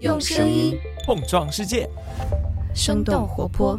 [0.00, 1.88] 用声音碰撞世界，
[2.72, 3.78] 生动活泼。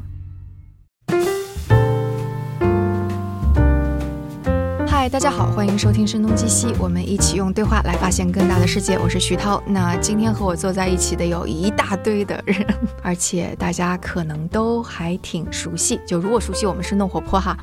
[5.09, 8.96] 嗨，大家好，欢迎收听《声东击西》，我们一起用对话来发现更大的世界。
[8.99, 9.62] 我是徐涛。
[9.65, 12.63] 那今天和我坐在一起的有一大堆的人，
[13.01, 15.99] 而且大家可能都还挺熟悉。
[16.05, 17.57] 就如果熟悉我们生动活泼哈，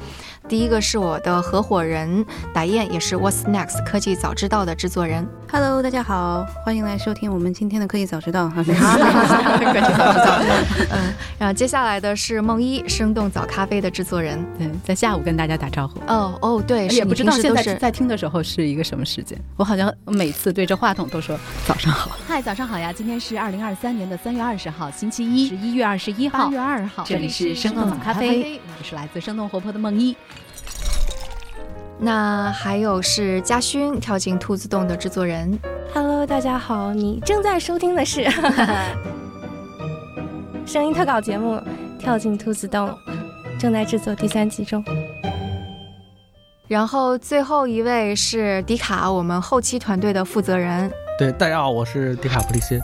[0.49, 5.25] 第一个是我的合伙人达燕，也是 What's Next 科技早知道的制作人。
[5.53, 8.57] Hello，大家好，欢迎来收听我们今天的科技早知道哈。
[8.57, 10.41] 科技早知道，
[10.91, 14.45] 嗯，然后接下来的是梦一，生动早咖啡的制作人。
[14.59, 16.01] 对，在下午跟大家打招呼。
[16.09, 19.39] 哦哦，对，是也不知道现在在听的时候是一个什么时间。
[19.57, 22.19] 我好像每次对着话筒都说早上好。
[22.27, 22.93] 嗨，早上好呀！
[22.93, 30.17] 今天是二零二三年的三月二十号，星期一，十一月二十一号，八月二号这里是生动早咖啡，我是来自生动活泼的梦一。
[31.99, 35.59] 那还有是嘉勋，跳进兔子洞的制作人。
[35.95, 38.29] Hello，大家好，你正在收听的是
[40.67, 41.55] 声音特稿节目
[41.99, 42.89] 《跳进兔子洞》，
[43.59, 44.85] 正在制作第三集中。
[46.69, 50.91] 然后最后一位是迪卡，我们后期团队的负责人。
[51.17, 52.81] 对，大家好，我是迪卡普利西。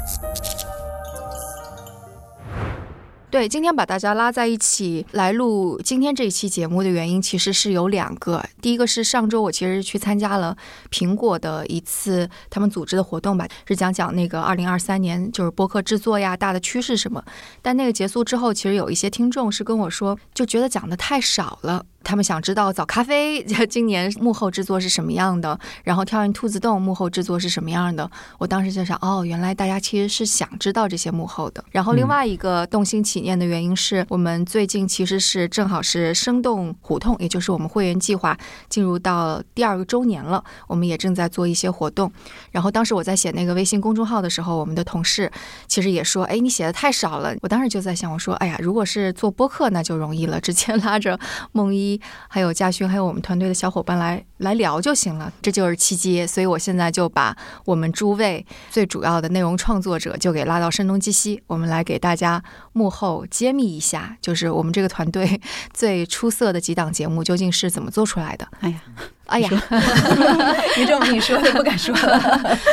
[3.28, 8.44] 对，今天把大家拉在一起来录今天这一期节目的原因，其实是有两个。
[8.60, 10.56] 第一个是上周我其实去参加了
[10.90, 17.24] 苹果的一次他们组织的活动吧，是讲讲那个二零二三年就是播客制作呀大的趋势什么。
[17.60, 21.84] 但那个结束之后，其实有一些听众是跟我说，就觉得讲的太少了。
[22.02, 28.08] 他们想知道早咖啡今年幕后制作是什么样的，然后跳进兔子洞幕后制作是什么样的。
[28.38, 31.64] 我当时就想，哦，原来大家其实是想知道这些幕后的。
[31.70, 38.36] 然后另外一个动心起念的原因是我们最近其实是正好是生动胡同，也就是我们会员计划
[38.68, 42.12] 进入到第二个周年了，我们也正在做一些活动。
[42.50, 45.30] 然后当时我在写那个微信公众号的时候，我们的同事
[45.66, 47.34] 其实也说，哎，你写的太少了。
[47.42, 51.18] 我当时就在想，我说，哎呀，如果是做播客那就容易了，直接拉着
[51.52, 51.91] 梦 一。
[52.28, 56.26] 还有嘉勋，还有我们团队的小伙伴来来聊就行了，这就是契机。
[56.26, 62.42] 所以我现在就把我们诸位最主要的内容创作者就给拉到声东击西，我们来给大家
[62.72, 65.40] 幕后揭秘一下，就是我们这个团队
[65.72, 68.46] 最出色的几档节目究竟是怎么做出来的。
[68.60, 68.82] 哎呀，
[69.26, 69.48] 哎呀，
[70.76, 72.18] 你这么你说就不敢说了。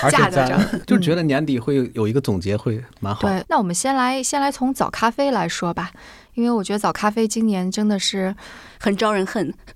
[0.04, 3.22] 而且架在这儿咱就觉得年底会有有一个总结，会蛮好。
[3.22, 5.92] 对，那我们先来先来从早咖啡来说吧，
[6.40, 8.36] 因为我觉得早咖啡今年真的是。
[8.82, 9.54] 很招人恨，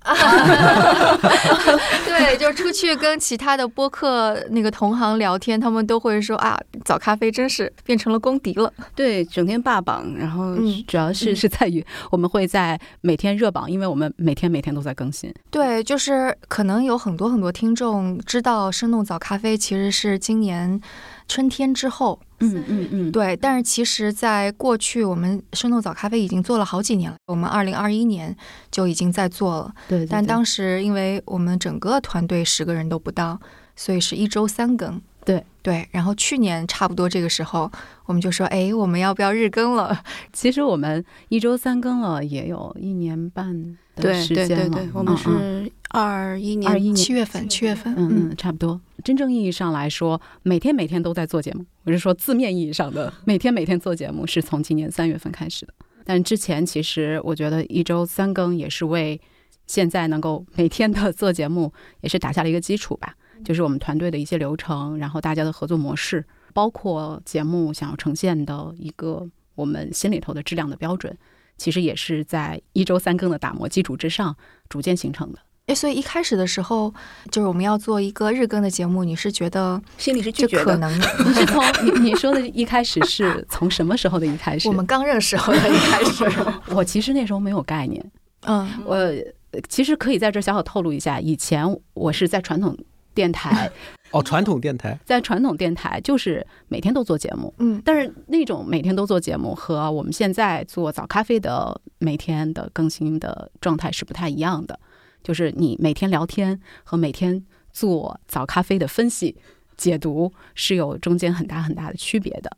[2.06, 8.72] 对，就是出去跟其他的播客那个同行聊天，他们都会说啊，早咖啡真是变成了公敌了。
[8.94, 15.30] 对，整天霸榜，然后嗯主要是嗯是在于我们会在每天热榜，因为我们每天每天都在更新。
[15.50, 20.80] 对，就是可能有很多很多听众知道生动早咖啡其实是今年
[21.26, 28.36] 春天之后，嗯嗯嗯，对，但是其实在过去我们生动早咖啡已经做了好几年了，我们二零二一年
[28.70, 30.06] 就已经在做了，对对。
[30.06, 33.40] 但当时因为我们整个团队十个人都不到，
[33.74, 35.00] 所以是一周三更。
[35.24, 37.72] 对对，然后去年差不多这个时候，
[38.04, 39.98] 我们就说，哎，我们要不要日更了？
[40.34, 44.56] 其实我们一周三更了，也有一年半的对时间了。
[44.56, 48.80] 对对对，我们是二一年21年七月份，七月份，嗯嗯，差不多。
[49.02, 51.64] 真正意义上来说，每天每天都在做节目。
[51.84, 55.74] 我是说字面意义上的每天每天做节目，是从今年三月份开始的。
[56.04, 59.20] 但之前其实我觉得一周三更也是为
[59.66, 63.14] 现在能够每天的做节目，也是打下了一个基础吧。
[63.44, 71.16] 就是我们团队的一些流程，然后大家的合作模式，包括节目想要呈现的一个我们心里头的质量的标准，
[71.56, 74.36] 其实也是在一周三更的打磨基础之上
[74.68, 75.38] 逐渐形成的。
[75.66, 76.92] 哎，所以一开始的时候，
[77.30, 80.64] 就是我们要做一个日更的节目，你是觉得心里是拒绝的。
[80.64, 80.92] 可能？
[81.24, 84.68] 你是从你你说的一开始是从什么时候的一开始？
[84.68, 86.30] 我们刚认识后的一开始，
[86.68, 88.04] 我其实那时候没有概念，
[88.42, 91.64] 嗯我呃其实可以在这儿小小透露一下，以前
[91.94, 92.76] 我是在传统
[93.14, 93.70] 电台，
[94.14, 94.98] 哦，传统电台。
[95.04, 97.82] 在传统电台就是每天都做节目，嗯。
[97.84, 104.78] 但是那种每天都做节目和我们现在做早咖啡的每天的更新的状态是不太一样的，
[105.22, 109.36] 就是你每天聊天和每天做早咖啡的分析
[109.76, 112.56] 解读是有中间很大很大的区别的。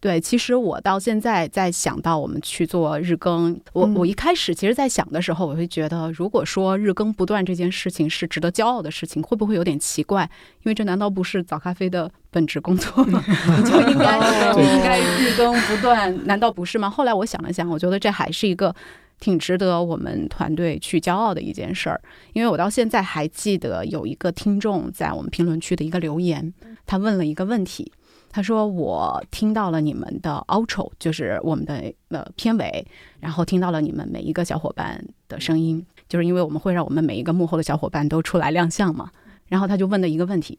[0.00, 10.22] 对，其实我到现在在想到我们去做日更，我嗯我一开始其实，在想的时候，我会觉得，如果说日更不断这件事情是值得骄傲的事情，会不会有点奇怪？
[10.62, 13.22] 因为这难道不是早咖啡的本职工作吗？
[13.26, 16.88] 你 就应该就应该日更不断，难道不是吗？
[16.88, 18.74] 后来我想了想，我觉得这还是一个。
[19.22, 22.00] 挺值得我们团队去骄傲的一件事儿，
[22.32, 26.54] 因为我到现在还记得有一个听众在我们评论区的一个留言，
[26.86, 27.92] 他问了一个问题，
[28.32, 32.86] 他说我听到了你们的 outro，就是我们的呃片尾，
[33.18, 39.10] 然后听到了你们每一个小伙伴的声音，就是因为我们会让我们每一个幕后的小伙伴都出来亮相嘛。
[39.48, 40.56] 然后他就问了一个问题，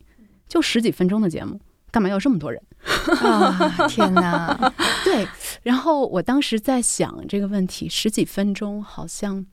[0.49, 1.57] 就十几分钟的节目，
[1.91, 2.61] 干嘛要这么多人？
[3.23, 4.73] 啊，天哪！
[5.05, 5.25] 对。
[5.63, 9.45] 然后我当时在想这个问题，十几分钟好像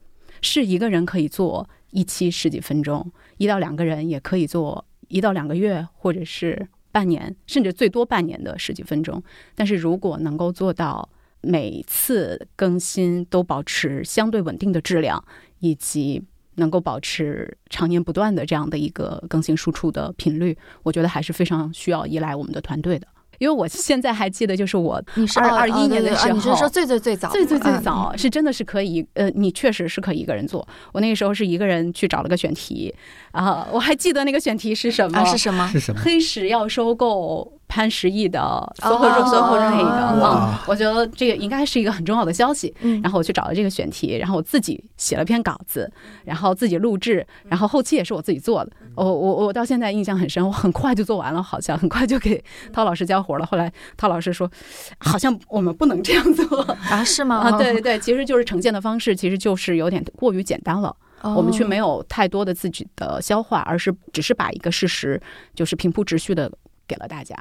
[0.42, 6.66] 是一个人可以做一期十几分钟，一到两个人也可以做一到两个月，或者是。
[6.98, 9.22] 半年，甚至最多半年的十几分钟。
[9.54, 11.08] 但是如果能够做到
[11.42, 15.24] 每次更新都保持相对稳定的质量，
[15.60, 16.20] 以及
[16.56, 23.06] 能够保持常年不断的这样的一个更新输出的频率，我觉得还是非常需要依赖我们的团队的。
[23.38, 25.02] 因为我现在还记得，就是我
[25.36, 30.66] 二二一年的时候，你是说最最最早，最最最早是真的是可以，呃，你确实是可以一个人做。
[30.92, 32.94] 我那个时候是一个人去找了个选题，
[33.32, 35.24] 啊，我还记得那个选题是什么？
[35.26, 35.68] 是什么？
[35.72, 36.00] 是什么？
[36.00, 37.57] 黑石要收购。
[37.78, 38.40] 潘石屹的
[38.78, 42.74] SOHO 那个啊，我觉得这个应该是一个很重要的消息。
[43.04, 45.88] 然后我去找了这个选题，然后我自己写了篇稿子，
[46.24, 48.72] 然后自己录制，然后后期也是我自己做的。
[48.96, 52.42] 我我我到现在印象很深，我很快就做完了，好像 很快就给
[52.72, 53.46] 涛老师交活了。
[53.46, 54.50] 后来涛老师说，
[54.98, 56.60] 好像我们不能这样做
[56.90, 57.04] 啊？
[57.04, 57.36] 是吗？
[57.36, 60.92] 啊，对对对，其实就是呈现的方式，其实就是有点过于简单了。
[61.22, 65.20] 我们却没有太多的自己的消化，而是只是把一个事实，
[65.54, 66.50] 就是平铺直叙的
[66.88, 67.34] 给了大家。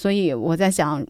[0.00, 1.04] 所以我在想，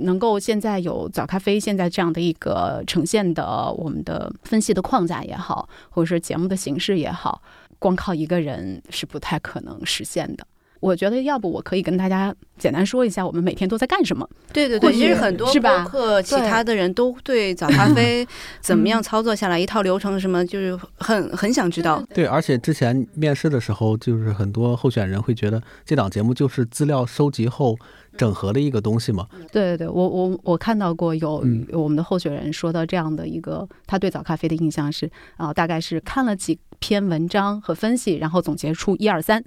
[0.00, 7.40] 能够现在有早咖啡现在这样的一个呈现的我们的分析的框架也好，或者说节目的形式也好，
[7.78, 10.44] 光靠一个人是不太可能实现的。
[10.80, 14.28] 我觉得要不我可以跟大家简单说一下我们每天都在干什么。
[14.52, 18.26] 对对对，其实很多播客其他的人都对早咖啡
[18.60, 22.04] 怎么样操作下来一套流程什么，就是很很想知道。
[22.12, 27.78] 对，而且之前面试的时候，就是很多候选人会觉得这档节目就是资料收集后
[28.16, 29.26] 整合的一个东西嘛。
[29.52, 39.44] 对对对，我我我看到过有我们的候选人说到这样的一个，他对早咖啡的印象是啊，大概是看了几篇文章和分析，然后总结出一二三。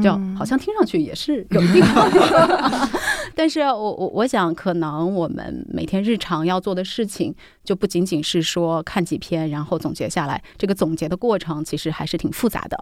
[0.00, 2.88] 就好像听上去也是有一定的，
[3.34, 10.40] 但是我我我想，可能我们每天日常要做的事情，就不仅仅是说看几篇，然后总结下来。
[10.56, 12.78] 这个总结的过程其实还是挺复杂的，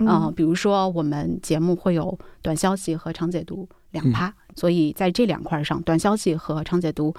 [0.00, 7.14] 嗯，比如说我们节目会有短消息和长解读两趴，所以在这两块上，短消息和长解读。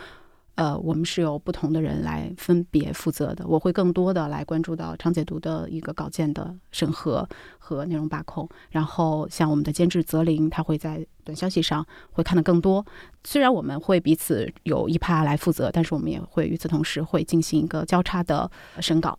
[0.56, 3.48] 呃，我们是由不同的人来分别负责的。
[3.48, 8.48] 我会更多的来关注到长解读的一个稿件的审核和内容把控。
[8.70, 12.86] 然后像我们的监制泽林，他会在短消息上会看的更多。
[13.24, 18.52] 虽然我们会彼此有一趴来负责，但是我们也会与此同时会进行一个交叉的
[18.82, 19.18] 审稿，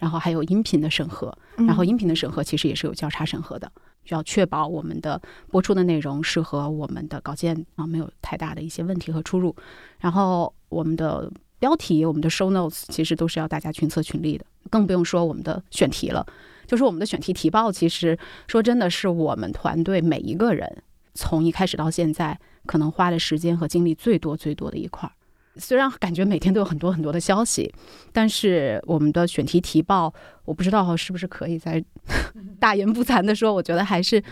[0.00, 1.32] 然后还有音频的审核。
[1.56, 3.70] 然后音频的审核其实也是有交叉审核的。
[4.02, 5.20] 需要确保我们的
[5.50, 9.54] 播出的内容是和我们的稿件啊，没有太大的一些问题和出入。
[10.00, 16.26] 然后我们的标题、我们的 show notes 其实都是要大家群策群力的，更不用说我们的选题了。
[16.66, 18.18] 就是我们的选题提报，其实
[18.48, 20.82] 说真的是我们团队每一个人
[21.14, 25.12] 从一开始到现在，可能花的时间和精力最多最多的一块儿。
[25.56, 27.72] 虽然感觉每天都有很多很多的消息，
[28.12, 30.12] 但是我们的选题提报，
[30.44, 31.82] 我不知道是不是可以在
[32.58, 34.22] 大言不惭的说，我觉得还是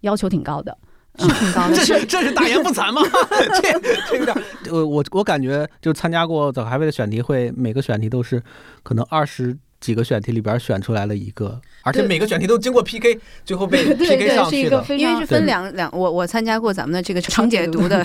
[0.00, 0.76] 要求挺高的，
[1.18, 1.74] 是挺高的。
[1.74, 3.02] 这是 这是大言不惭吗？
[3.60, 4.36] 这这有点，
[4.70, 8.42] 呃，我我感觉就参加过早咖啡的选题会，每个选题都是
[8.82, 9.56] 可能二十。
[9.82, 14.82] 几个选题里边选出来了一个，而且每个选题都经过 PK，最后被 PK 上去的。
[14.96, 18.02] 因为是分两两，我我参加过咱们的这个精 解读的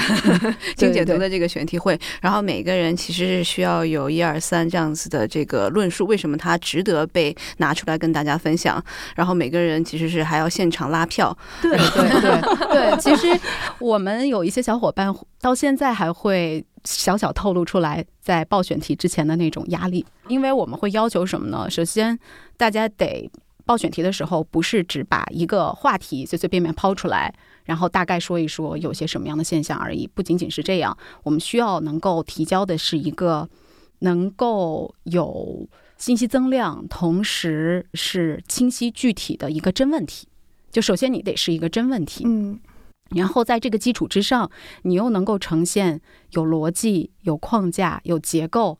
[0.75, 8.83] 精解读的这个选题会，然后每个人其实是需要有一二三这样子的这个论述，为什么他值得被拿出来跟大家分享。
[9.15, 11.37] 然后每个人其实是还要现场拉票。
[11.61, 12.41] 对对对
[12.73, 13.39] 对， 其实
[13.77, 16.65] 我们有一些小伙伴到现在还会。
[16.87, 21.69] 小小透露出来，在报选题之前的那种压力，因为我们会要求什么呢？
[21.69, 22.17] 首先，
[22.55, 23.29] 大家得
[23.65, 27.33] 报选题的时候，不是只把一个话题随随便便抛出来，
[27.65, 30.07] 然后大概说一说有些什么样的现象而已。
[30.07, 33.49] 不仅仅是这样，我们需要能够提交的是一个
[33.99, 35.67] 能够有
[35.97, 40.27] 信息增量，同时是清晰具体的一个真问题。
[40.71, 42.59] 就首先你得是一个真问题，嗯。
[43.11, 44.49] 然后在这个基础之上，
[44.83, 48.79] 你又能够呈现有逻辑、有框架、有结构、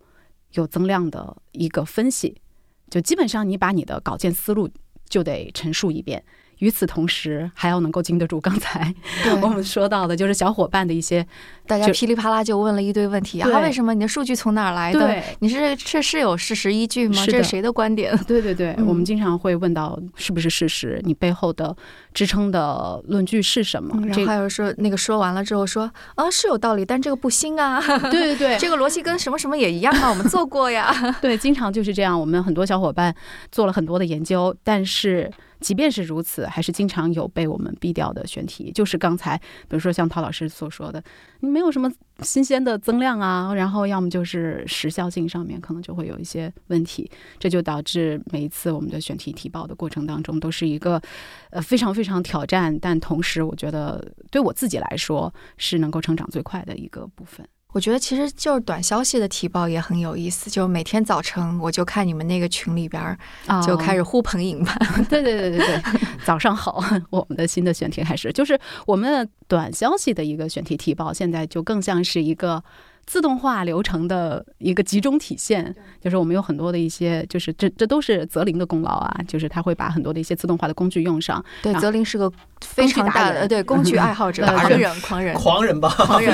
[0.54, 2.42] 有增量的一个分析，
[2.90, 4.70] 就基本上你把你的稿件思路
[5.08, 6.24] 就得陈述一遍。
[6.60, 11.26] 与此同时，还要能够经得住刚才对 我们说到的，就是小伙伴的一些
[11.66, 15.00] 大家噼里啪啦就问了一堆问题啊，为什么你的数据从哪儿来的？
[15.00, 17.16] 对你是这是有事实依据吗？
[17.24, 18.18] 是这是谁的观点？
[18.28, 21.76] 对 对对，嗯我们经常会问到是不是事实，你背后的
[22.14, 23.92] 支撑的论据是什么？
[23.96, 30.94] 嗯然后还有说那个说完了之后说啊是有道理，但这个不新啊，对对对， 这个逻辑跟什么什么也一样啊，我们做过呀。
[31.22, 32.20] 对，经常就是这样。
[32.20, 33.14] 我们很多小伙伴
[33.52, 38.72] 做了很多的研究，但是即便是如此，还是经常有被我们毙掉的选题。
[38.72, 41.04] 就是刚才，比如说像陶老师所说的，
[41.40, 47.10] 你没有什么新鲜的增量啊，然后要么就是时效性上面可能就会有一些问题，
[47.40, 51.02] 这就导致每一次我们的选题提报的过程当中，都是一个
[51.50, 57.48] 呃非常非常挑战，但同时我觉得对我自己来说是能够成长最快的一个部分。
[57.78, 63.16] 我觉得其实就是短消息的提报也很有意思，就是每天早晨我就看你们那个群里边儿
[63.62, 64.76] 就开始呼朋引伴，
[65.08, 72.64] 对对对对对，早上好， 我们的新的选题开始，就是我们短消息的一个选题提报，现在就更像是一个。
[73.10, 81.42] 自动化流程的一个集中体现，就是我们有很多的一些，就是这这都是泽林的功劳啊，就是他会把很多的一些自动化的工具用上。
[81.64, 82.30] 对，啊泽林是个
[82.62, 86.34] 非常大的对工具爱好者，达 狂人人狂人狂人吧，狂人。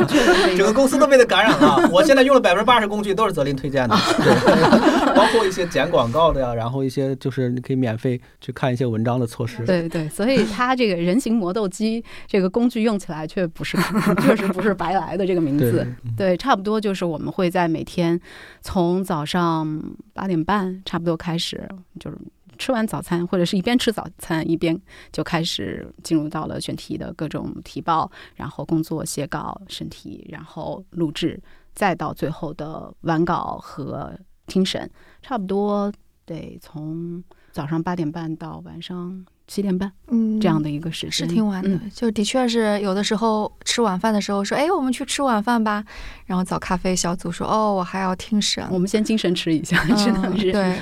[0.56, 1.88] 整个公司都被他感染了。
[1.92, 9.64] 我现在用了百分之八十工具都是泽林推荐的，对，包括一些剪广告的呀，然后一些就是你可以免费去看一些文章的措施。
[9.64, 13.76] 对对，所以他这个人形磨豆机这个工具用起来却不是，
[14.22, 15.86] 确实不是白来的这个名字。
[16.16, 18.20] 对，差不多就是我们会在每天
[18.62, 22.16] 从早上八点半差不多开始，就是
[22.60, 24.78] 吃完早餐或者是一边吃早餐一边
[25.10, 31.40] 就开始进入到了选题的各种提报，然后工作写稿、审题，然后录制，
[31.74, 34.12] 再到最后的完稿和
[34.46, 34.88] 听审，
[35.22, 35.90] 差不多
[36.26, 45.82] 得从早上八点半到晚上七点半嗯，这样的一个时间，是挺晚的，嗯就的确是有的时候吃晚饭的时候说，哎，我们去吃晚饭吧。
[46.26, 48.64] 然后早咖啡小组说，哦，我还要听审。
[48.70, 50.52] 我们先精神吃一下， 真的嗯是。
[50.52, 50.78] 对，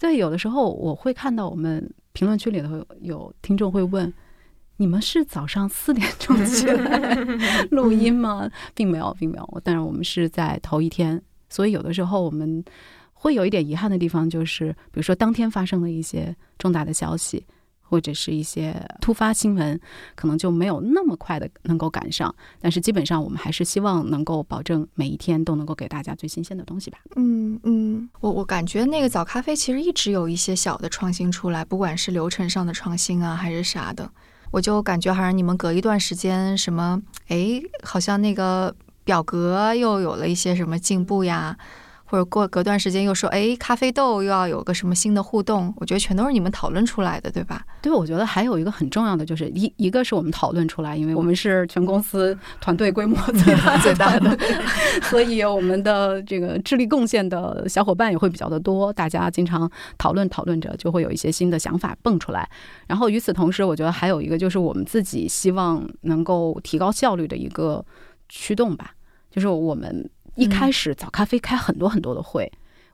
[0.00, 4.12] 对，有的时候我会看到我们评论区里头有听众会问
[4.78, 7.14] ：“你们是早上四点钟起来
[7.70, 9.60] 录音吗？”并没有，并没有。
[9.62, 12.64] 但是我们是在头一天，所以有的时候我们
[13.12, 17.44] 会有一点遗憾的地方，就是比如说当天发生的一些重大的消息。
[17.90, 19.78] 或者是一些突发新闻，
[20.14, 26.98] 可能就没有那么快的能够赶上，但是基本上我们还是希望能够保证每一天都能够给大家最新鲜的东西吧。
[27.16, 34.08] 嗯嗯，我我感觉那个早咖啡其实一直有一些小的创新出来，不管是流程上的创新啊，还是啥的，
[34.52, 41.58] 我就感觉好像你们隔一段时间什么，哎，好像那个表格又有了一些什么进步呀。
[42.10, 47.64] 或者过隔段时间又说，哎，咖啡豆又要有个什么新的互动，我觉得全都是你们讨论出来的，对吧？
[47.80, 54.36] 对，我觉得还有一个很重要的就是一一个是我们讨论出来，因为我们是全公司团队规模 最大最大的，
[55.04, 62.50] 所以我们的这个智力贡献的小伙伴也会比较的多，大家经常讨论讨论着，就会有一些新的想法蹦出来。
[62.88, 67.84] 然后与此同时，我觉得还有一个就是我们自己希望能够提高效率的一个
[68.28, 68.94] 驱动吧，
[69.30, 70.10] 就是我们
[70.40, 72.50] 一开始早咖啡开很多很多的会。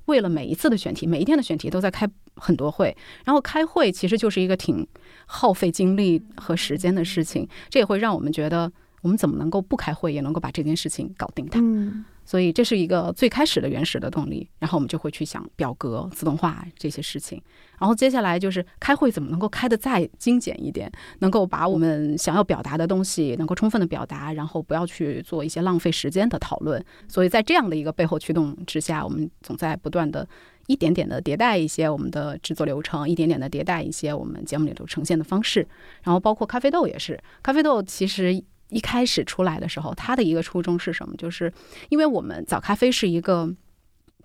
[0.07, 4.87] 为了每一次的选题，每一天的选题都在开很多会，然后开会其实就是一个挺
[5.27, 8.71] 耗费精力和时间的事情，这也会让我们觉得
[9.03, 11.59] 我们怎么能够不开会也能够把这件事情搞定它。
[11.61, 17.41] 嗯所以这是一个最开始的原始的动力，然后我们就会去想表格、自动化这些事情，
[17.79, 20.91] 然后接下来就是开会怎么能够开得再精简一点，
[21.21, 26.85] 能够把我们想要表达的东西能够充分的表达，然后不要去做一些浪费时间的讨论。
[27.09, 30.29] 所以在这样的一个背后驱动之下，我们总在不断的。
[30.69, 35.65] 一点点的迭代一些我们的制作流程，一点点的迭代一些我们节目里头呈现的方式，
[36.03, 38.43] 然后包括咖啡豆也是，咖啡豆其实。
[38.69, 41.15] 一开始出来的时候，他的一个初衷是什么？
[41.17, 41.53] 就是
[41.89, 43.49] 因为我们早咖啡是一个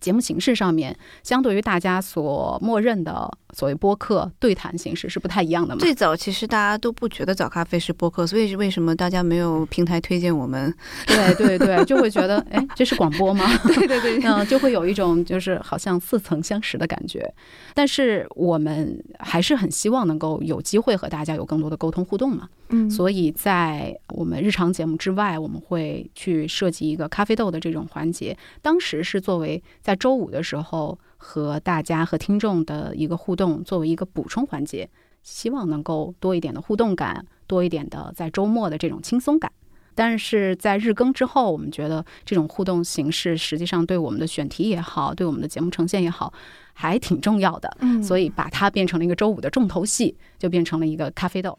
[0.01, 5.79] 节目形式上面，相对于大家所默认的所谓播客对谈形式是不太一样的嘛。
[5.79, 10.73] 最早其实大家都不觉得早咖啡是播客，所以是为什么大家没有平台推荐我们？
[11.05, 13.45] 对对对，就会觉得哎，这是广播吗？
[13.67, 17.31] 对 对对， 嗯，就会有一种就是好像似曾相识的感觉。
[17.75, 22.49] 但是我们还是很希望能够有机会和大家有更多的沟通互动嘛。
[22.73, 28.35] 嗯，所以在我们日常节目之外，我们会去设计一个咖啡豆的这种环节。
[28.61, 34.89] 当时是作为在周五的时候和大家和听众的一个互动，作为一个补充环节，
[35.23, 39.51] 希望能够多一点的互动感，多一点的在周末的这种轻松感。
[39.93, 46.33] 但是在日更之后，我们觉得这种互动形式实际上对我们的选题也好，对我们的节目呈现也好，
[46.73, 47.69] 还挺重要的。
[47.81, 51.55] 嗯所以把它变成了一个周五的重头戏，就变成了一个咖啡豆。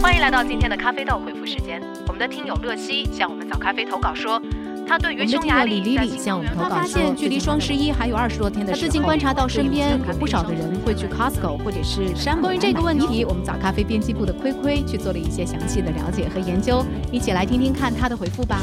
[0.00, 1.82] 欢迎来到今天的咖啡豆回复时间。
[2.06, 4.40] 我们的听友乐西向我们早咖啡投稿说，
[4.88, 12.42] 他对于匈牙利我们的听友李丽丽向我们投稿发现距离双十一还有二十多天的时候，他最近观察到身边有不少的人会去 Costco 或者是山姆。
[12.44, 18.62] 关于这个问题，我们早咖啡编辑部的亏亏去做了一些详细的了解和研究，一起来听听看他的回复吧。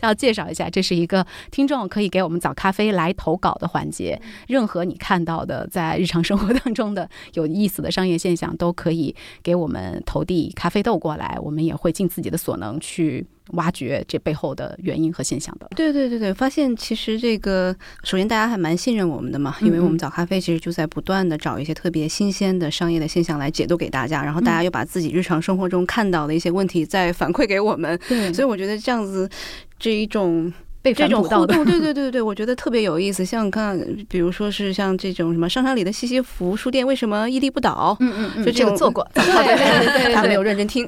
[0.00, 4.18] 要介绍一下，这是一个听众可以给我们早咖啡来投稿的环节。
[4.46, 15.68] 任何你看到的在日常生活当中的有意思的商业现象，都可以给我们投递咖啡豆过来，我们也会尽自己的所能去挖掘这背后的原因和现象的。
[15.76, 17.74] 对对对对，发现其实这个，
[18.04, 29.28] 首先大家还蛮信任我们的嘛，因为我们早咖啡其实就在不断的找一些特别新鲜的商业的现象来解读给大家，然后大家又把自己日常生活中看到的一些问题再反馈给我们，对所以我觉得这样子
[29.78, 30.52] 这一种。
[30.86, 33.24] 被这种互动，对对 对对，我觉得特别有意思。
[33.24, 33.76] 像看，
[34.08, 37.96] 比如说是像这种什么商场里的西西弗书店为什么屹立不倒？
[37.98, 40.86] 嗯嗯嗯，就这个做过， 对对对对 他没有认真听。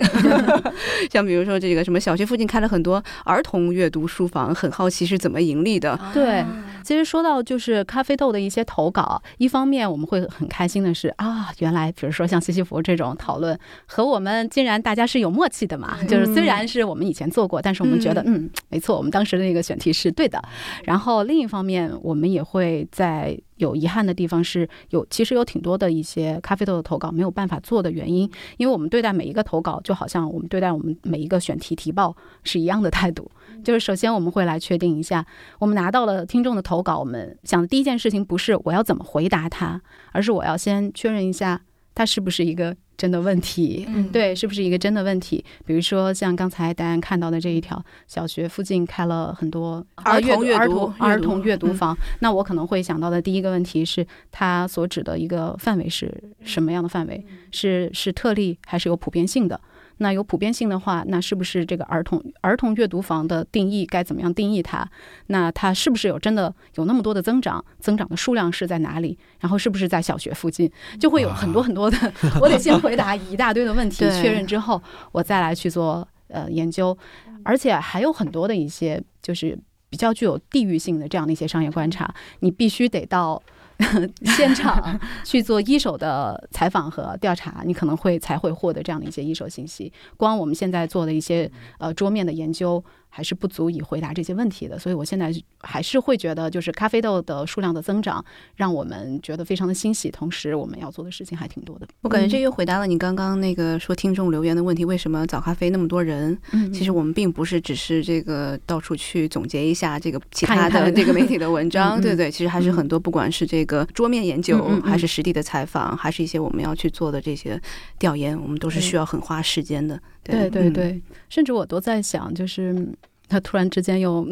[1.10, 5.98] 像比如说这个什么小区附近开了很多儿童阅读书房，很好奇是怎么盈利的。
[6.14, 6.44] 对，
[6.84, 20.42] 其实说到就是咖啡豆的一些投稿，一方面我们会很开心的是啊，原来比如说像西西弗这种讨论和我们竟然大家是有默契的嘛，就是虽然是我们以前做过，但是我们觉得嗯没错，我们当时的那个选题是对的。
[20.84, 33.30] 然后另一方面，我们也会在有遗憾的地方是有，其实有挺多的一些咖啡豆的投稿没有办法做的原因，因为我们对待每一个投稿，就好像我们对待我们每一个选题提报是一样的态度。
[33.64, 35.26] 就是首先我们会来确定一下，
[35.58, 39.80] 我们拿到了听众的投稿，我们想的第一件事情不是我要怎么回答他，
[40.12, 41.60] 而是我要先确认一下
[41.94, 43.86] 他是不是一个真的问题。
[43.88, 45.42] 嗯，对，是不是一个真的问题？
[45.64, 56.12] 比如说像刚才大家看到的这一条，小学附近开了很多儿童阅读儿童阅读房，那我可能会想到的第一个问题是，它所指的一个范围是
[56.42, 57.24] 什么样的范围？
[57.52, 59.58] 是是特例还是有普遍性的？
[59.98, 64.88] 那有普遍性的话，那是不是这个儿童儿童阅读房的定义该怎么样定义它？
[65.26, 67.64] 那它是不是有真的有那么多的增长？
[67.78, 69.18] 增长的数量是在哪里？
[69.40, 70.70] 然后是不是在小学附近？
[70.98, 71.96] 就会有很多很多的，
[72.40, 74.80] 我得先回答一大堆的问题， 确认之后，
[75.12, 76.96] 我再来去做呃研究，
[77.42, 79.58] 而且还有很多的一些就是
[79.90, 83.42] 比较具有地域性的这样的一些商业观察，你必须得到。
[84.36, 89.92] 现场去做一手的采访和调查，你可能会才会获得这样的一些一手信息。
[90.16, 94.78] 光我们现在做的一些呃桌面的研究，还是不足以回答这些问题的。
[94.78, 98.24] 所以我现在还是会觉得，就是咖啡豆的数量的增长，
[98.56, 100.10] 让我们觉得非常的欣喜。
[100.10, 101.86] 同时，我们要做的事情还挺多的。
[102.02, 106.36] 我感觉这又回答了你刚刚那个说听众留言的问题：为什么早咖啡那么多人？
[106.52, 117.60] 嗯其实我们并不是只是这个到处去总结一下这个其他的这个媒体的文章，对对，其实还是很多，不管是这个桌面研究，还是实地的采访，还是一些我们要去做的这些
[117.98, 120.00] 调研，我们都是需要很花时间的。
[120.28, 122.86] 对对嗯对，甚至我都在想，就是
[123.28, 124.26] 他突然之间又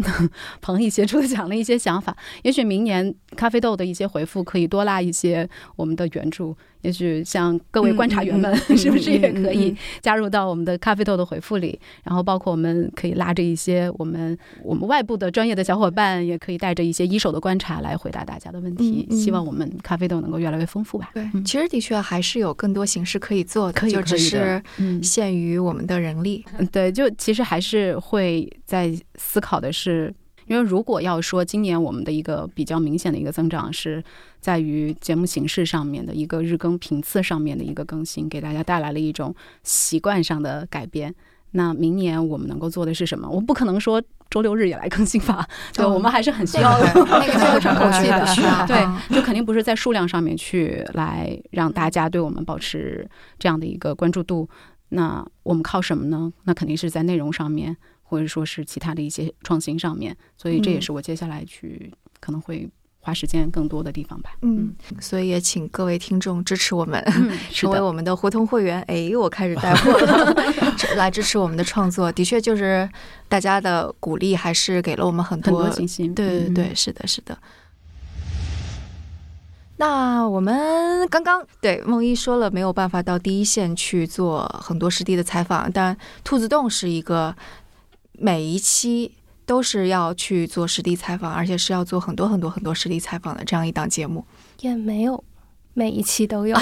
[0.61, 11.78] 彭毅协助的讲了一些想法，也许明年咖啡豆的一些回复可以多拉一些我们的援助，也许像各位观察员们 是不是也可以加入到我们的咖啡豆的回复里？
[12.04, 19.06] 然后包括我们可以拉着一些我们我们外部的专业的小伙伴，也可以带着一些一手的观察来回答大家的问题。
[19.11, 21.11] 希望我们咖啡豆能够越来越丰富吧。
[21.14, 26.44] 对，嗯其实的确还是有更多形式可以做的，可以就只是嗯限于我们的人力。
[26.59, 28.86] 嗯，对，就其实还是会在
[29.16, 30.14] 思考的是，
[30.46, 34.03] 因为如果要说今年我们的一个比较明显的一个增长是
[34.40, 41.14] 在于节目形式上面的一个日更频次上面的一个更新，给大家带来了一种习惯上的改变。
[41.53, 43.29] 那明年我们能够做的是什么？
[43.29, 54.46] 我不可能说周六日也来更新吧，对，哦我们还是很需要那个 那个就喘口气的对嗯，就肯定不是在数量上面去来让大家对我们保持这样的一个关注度。
[54.90, 56.31] 那我们靠什么呢？
[56.44, 60.16] 那肯定是在内容上面，或者说是其他的一些创新上面。
[60.37, 62.69] 所以这也嗯是我接下来去可能会
[63.01, 64.31] 花时间更多的地方吧。
[64.42, 68.83] 嗯，所以也请各位听众支持我们，嗯， 成为，我们的胡同会员。
[68.88, 70.35] 哎，我开始带货了，
[70.97, 72.11] 来支持我们的创作。
[72.11, 72.88] 的确，就是
[73.29, 76.11] 大家的鼓励，还是给了我们很很多多信心。
[76.11, 77.38] 嗯对对对，是的，是的。
[79.79, 87.37] 那我们刚刚对梦一说了，没有办法到第一线去做很多实地的采访，但兔子洞是一个
[88.18, 89.12] 每一期
[89.44, 94.24] 都是要去做实地采访，而且是要做很多很多很多实地采访的这样一档节目。
[94.61, 95.22] 也没有
[95.74, 96.57] 每一期都有。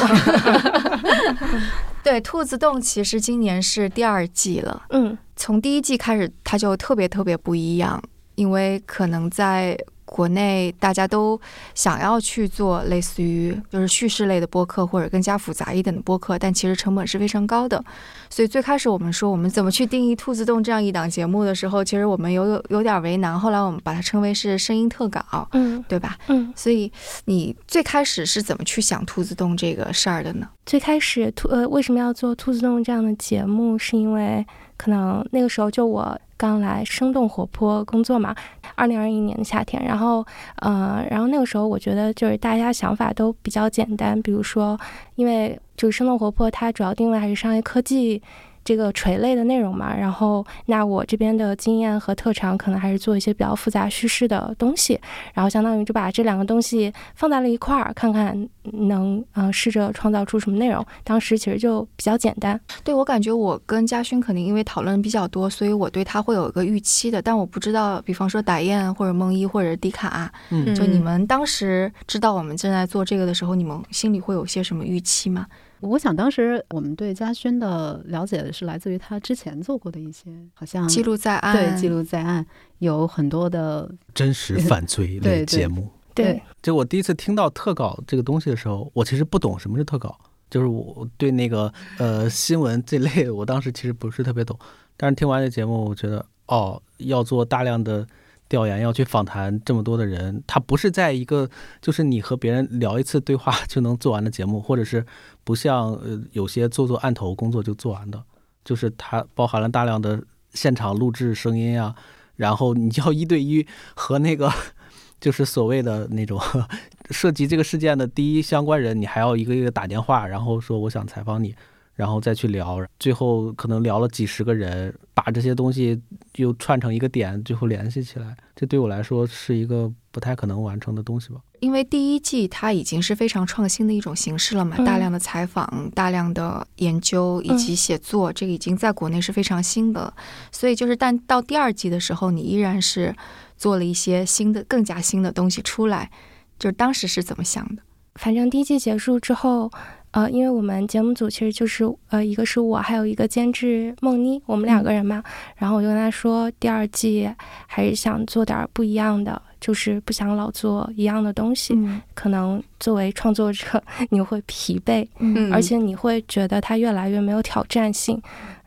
[2.02, 4.82] 对，兔子洞其实今年是第二季了。
[4.90, 8.02] 嗯，从第一季开始，它就特别特别不一样，
[8.34, 11.40] 因为可能在国内大家都
[11.74, 17.82] 想要去做类似于就是叙事类的播客，或者更加复杂一点的播客，但其实成本是非常高的。
[18.28, 23.38] 所以最开始我们说我们怎么去定义《兔子洞》这样一档节目的时候，其实我们有有有点为难。
[23.38, 26.16] 后来我们把它称为是声音特稿，嗯对吧？
[26.28, 26.90] 嗯，所以
[27.26, 30.48] 你最开始是怎么去想《兔子洞》这个事儿的呢？
[30.66, 34.44] 最开始兔呃为什么要做兔子洞这样的节目，是因为
[34.76, 38.34] 可能那个时候就我刚来生动活泼工作嘛，
[38.74, 40.22] 二零二一年的夏天，然后
[40.56, 44.78] 呃，然后那个时候我觉得就是大家想法都比较简单，比如说
[45.14, 48.20] 因为就是生动活泼，它主要定位还是商业科技。
[48.64, 54.98] 这个垂类的内容嘛，然后那我这边的经验和特长可能还是做一些比较复杂叙事的东西，
[55.34, 60.84] 然后相当于就把这两个东西放在了一块儿，看看能嗯、呃试着创造出什么内容。
[61.02, 75.46] 当时其实就比较简单，对我感觉我跟嘉勋肯定因为讨论比较多，所以我对他会有一个预期的，但我不知道，比方说打雁或者梦一或者迪卡，嗯就你们当时知道我们正在做这个的时候，你们心里会有些什么预期吗？
[75.84, 82.44] 我想当时我们对嘉轩的了解是来自于他之前做过的一些，好像记录在案，对记录在案，
[82.78, 85.88] 有很多的真实犯罪 类节目。
[86.14, 90.16] 对，就我第一次听到特稿这个东西的时候，我其实不懂什么是特稿，
[90.48, 94.56] 就是我对那个呃新闻这类，我当时其实不是特别懂。
[94.96, 98.06] 但是听完这节目，我觉得哦，要做大量的
[98.48, 101.50] 调研，要去访谈这么多的人，他不是在一个
[101.82, 105.04] 就是你和别人聊一次对话 就能做完的节目，或者是
[105.44, 108.22] 不像呃有些做做案头工作就做完的，
[108.64, 111.94] 就是它包含了大量的现场录制声音啊，
[112.36, 114.50] 然后你要一对一和那个
[115.20, 116.40] 就是所谓的那种
[117.10, 121.54] 涉及这个事件的第一相关人，你还要一个一个打电话，然后说我想采访你，
[121.94, 126.00] 然后再去聊，最后可能聊了几十个人，把这些东西
[126.36, 131.40] 又串成一个点，最后联系起来，这对我来说是一个不太可能完成的东西吧。
[131.60, 140.12] 因为第一季它已经是非常创新的一种形式了嘛，嗯大量的采访、大量的研究以及写作，这个已经在国内是非常新的。
[140.52, 143.14] 所以就是，但到第二季的时候，你依然是
[143.56, 146.10] 做了一些新的、更加新的东西出来。
[146.58, 147.82] 就是当时是怎么想的？
[148.16, 149.70] 反正第一季结束之后，
[150.14, 155.20] 呃，因为我们节目组其实就是呃，一个是我，还有一个监制梦妮，我们两个人嘛。
[155.56, 157.28] 然后我就跟他说，第二季
[157.66, 161.74] 还是想做点儿不一样的，就是不想老做一样的东西。
[161.74, 168.22] 嗯可能作为创作者， 你会疲惫，嗯而且你会觉得它越来越没有挑战性。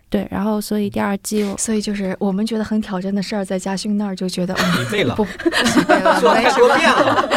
[0.10, 7.30] 对，然后所以第二季我所以就是我们觉得很挑战的事儿，在嘉勋那儿就觉得嗯疲惫了不不 疲惫了，说没什么太多遍了。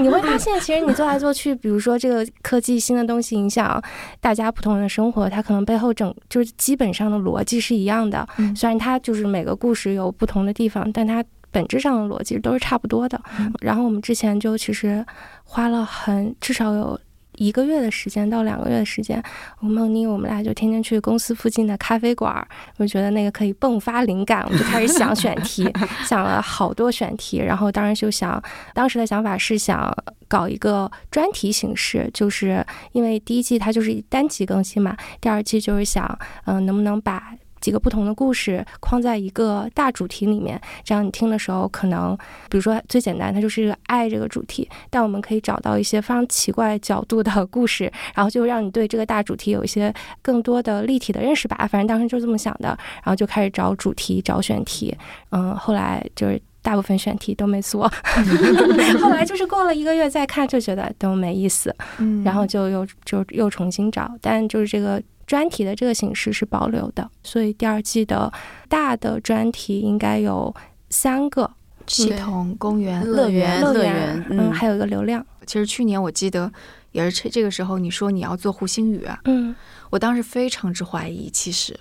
[0.00, 3.82] 你会发现，其实你做来做去，比如说这个科技新的东西影响
[4.20, 8.26] 大家普通人的生活，它可能背后整就是基本上的逻辑是一样的。
[8.38, 13.20] 嗯虽然它就是每个故事有不同的地方，但它本质上的逻辑都是差不多的。
[13.38, 15.04] 嗯然后我们之前就其实
[15.44, 16.98] 花了很至少有。
[17.42, 19.22] 一个月的时间到两个月的时间，
[19.60, 25.68] 我梦妮我们俩就天天去公司附近的咖啡馆，我觉得那个可以迸发灵感，我就开始想选题，
[26.06, 28.40] 想了好多选题，然后当时就想，
[28.72, 29.92] 当时的想法是想
[30.28, 42.14] 搞一个专题形式，就是因为第一季它就是单集更新嘛，第二季就是想，嗯、能不能把几个不同的故事框在一个大主题里面，这样你听的时候可能，
[42.50, 51.56] 比如说最简单，它就是爱这个主题，但我们可以找到一些非常奇怪角度的故事，然后就让你对这个大主题有一些更多的立体的认识吧。
[51.70, 54.94] 反正当时就这么想的，然后就开始找主题、找选题，
[55.30, 56.38] 嗯，后来就是。
[56.64, 57.90] 大部分选题都没做，
[59.02, 68.30] 后来就是过了一个月再看，就觉得都没意思，嗯然后就又就又重新找，但就是这个专题的这个形式是保留的，所以第二季的
[68.68, 70.54] 大的专题应该有
[70.90, 71.50] 三个
[71.86, 74.52] 系统、公园、乐园乐乐园嗯，嗯。
[74.52, 76.52] 还有一个流量，其实去年我记得
[76.90, 79.18] 也是这这个时候，你说你要做胡星宇，啊。
[79.24, 79.56] 嗯，
[79.88, 81.80] 我当时非常之怀疑，其实。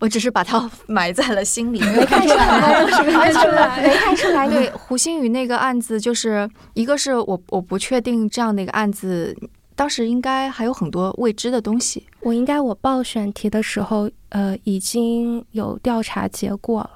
[0.00, 9.36] 我只是把它埋在了心里，没看出来，没看出来，没看出来，对胡星宇那个案子，就是一个是我我不确定这样的一个案子，
[9.76, 12.06] 当时应该还有很多未知的东西。
[12.20, 16.90] 我应该我报选题的时候，呃，已经有调查结果了。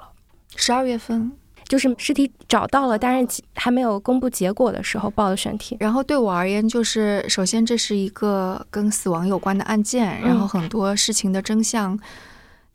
[0.56, 1.30] 十二月份，
[1.66, 5.76] 就是尸体找到了，但是还没有公布结果的时候报的选题。
[5.78, 11.98] 然后对我而言，就是首先这是一个跟死亡有关的案件，然后很多事情的真相，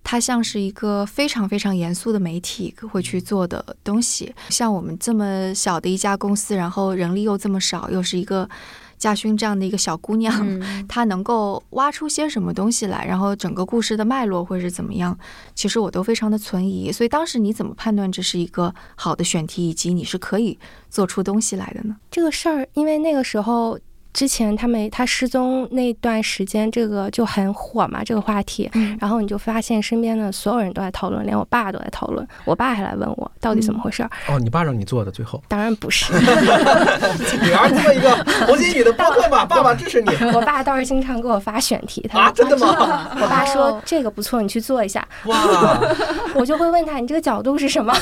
[0.03, 4.33] 它像是一个非常非常严肃的媒体会去做的东西。
[4.49, 8.47] 像我们这么小的一家公司，然后人力又这么少，又是一个
[9.03, 15.17] 嘉勋这样的一个小姑娘，嗯 她能够挖出些什么东西来，然后整个故事的脉络会是怎么样，
[15.53, 16.89] 其实我都非常的存疑。
[16.89, 20.57] 所以当时你怎么判断这是一个好的选题，以及你是可以
[20.89, 21.97] 做出东西来的呢？
[22.09, 23.77] 这个事儿，因为那个时候
[24.13, 28.69] 之前他没他失踪那段时间，这个就很火嘛，这个话题。
[28.73, 32.25] 嗯然后你就发现身边的所有人都在讨论，连我爸都在讨论。
[32.45, 34.09] 我爸还来问我到底怎么回事儿。
[34.27, 36.13] 哦，你爸让你做的，最后当然不是，
[37.41, 42.25] 女儿做一个红心宇的播客吧， 爸爸支持你我爸倒是经常给我发选题，他啊！
[42.35, 43.09] 说真的吗？
[43.19, 45.05] 我爸说哦这个不错，你去做一下。
[45.25, 45.79] 哇，
[46.35, 47.93] 我就会问他，你这个角度是什么？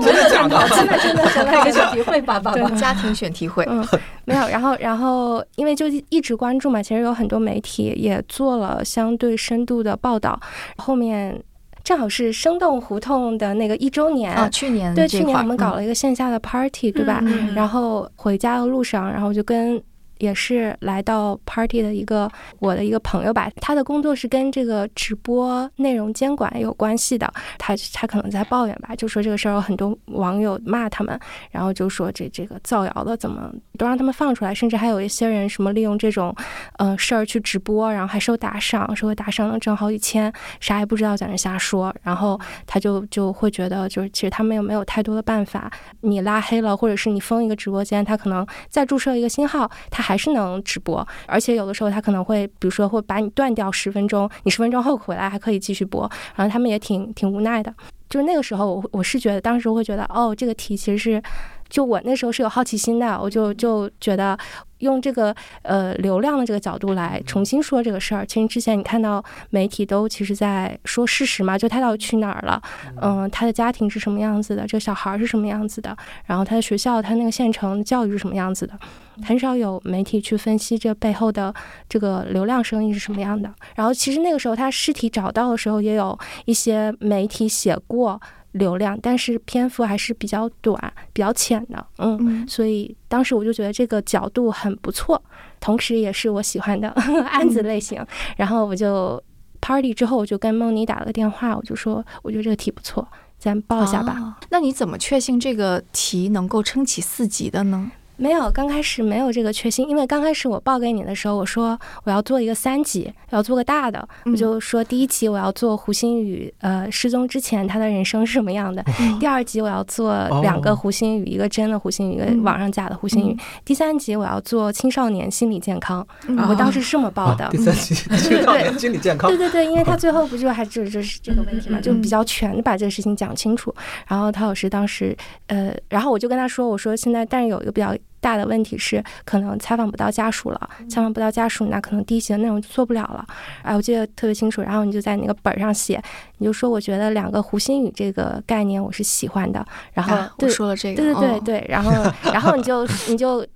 [0.00, 0.68] 真的假的？
[0.70, 2.70] 真的真的真的开个选题会吧，爸爸。
[2.70, 3.86] 家庭选题会，嗯，
[4.24, 4.46] 没有。
[4.48, 10.38] 然后，然后，因为就一直关注嘛，其实有很多媒体也做了相对深度的报道。
[10.76, 11.42] 后面
[11.82, 17.18] 正好是生动胡同的那个一周年，啊，去年对，去年我们搞嗯了一个线下的 party，、对吧？
[17.24, 19.82] 嗯然后回家的路上，然后就跟
[20.18, 31.18] 也是来到 party 的一个我的一个朋友吧，他的工作是跟这个直播内容监管有关系的，他他可能在抱怨吧，就说这个事儿有很多网友骂他们，
[31.50, 36.34] 然后就说这这个造谣的怎么都让他们放出来，甚至还有一些人什么利用这种
[36.78, 57.74] 呃事儿去直播，然后还收打赏，收个打赏能挣好几千，啥也不知道在那瞎说，然后他就就会觉得就是其实他们又没有太多的办法，你拉黑了或者是你封一个直播间，他可能再注册一个新号，他还是能直播，而且有的时候他可能会比如说会把你断掉十分钟，你十分钟后回来还可以继续播，然后他们也挺挺无奈的。
[58.08, 61.22] 就是那个时候我我是觉得当时会觉得哦这个题其实是。
[61.68, 64.38] 就我那时候是有好奇心的，我就就觉得
[64.78, 68.24] 用这个呃流量的这个角度来重新说这个事儿。
[68.24, 72.60] 其实之前你看到媒体都其实在说事实嘛，就他到底去哪儿了，
[73.00, 78.78] 嗯、他的家庭是什么样子的，这个小孩儿是什么样子的，然后他的学校他那个县城教育是什么样子的，
[79.24, 81.52] 很少有媒体去分析这背后的
[81.88, 83.52] 这个流量生意是什么样的。
[83.74, 88.20] 然后其实那个时候他尸体找到的时候，也有一些媒体写过。
[88.56, 95.22] 流量，但是篇幅还是比较短、比较浅的，嗯，嗯所以当时我就觉得这个角度很不错，
[95.60, 96.88] 同时也是我喜欢的
[97.30, 98.04] 案子类型。
[98.36, 99.22] 然后我就
[99.60, 103.06] party 之后，我就跟梦妮打了个电话，我就说我觉得这个题不错，
[103.38, 104.16] 咱报一下吧。
[104.20, 107.90] 哦那你怎么确信这个题能够撑起四级的呢？
[108.16, 114.32] 没有，刚开始没有这个确信，因为刚开始我报给你的时候，我说我要做一个三级，要做个大的，嗯。
[114.32, 119.18] 我就说第一集我要做胡鑫宇，呃，失踪之前他的人生是什么样的，嗯。
[119.20, 123.38] 第二集我要做两个胡鑫宇，一个真的胡鑫宇，一个嗯网上假的胡鑫宇，嗯。
[123.64, 126.38] 第三集我要做青少年心理健康，嗯。
[126.48, 127.44] 我当时是这么报的。
[127.44, 127.50] 啊。
[127.50, 129.30] 第三集青少年心理健康。
[129.30, 133.74] 对，对对，因为他最后不就还就就是这个问题嘛，就比较全的把这个事情讲清楚。
[134.06, 135.16] 然后陶老师当时，
[135.48, 137.94] 呃，然后我就跟他说，我说现在但是有一个比较
[138.26, 143.24] 大的问题是，可能采访不到家属了，采访不到家属，那可能第一期的内容就做不了了。
[143.62, 144.62] 哎，我记得特别清楚。
[144.62, 146.02] 然后你就在那个本儿上写，
[146.38, 149.64] 你就说我觉得两个胡心宇这个概念我是喜欢的。
[149.92, 151.92] 然后、啊我对说了这个，对对对哦，对，然后
[152.32, 153.46] 然后你就你就。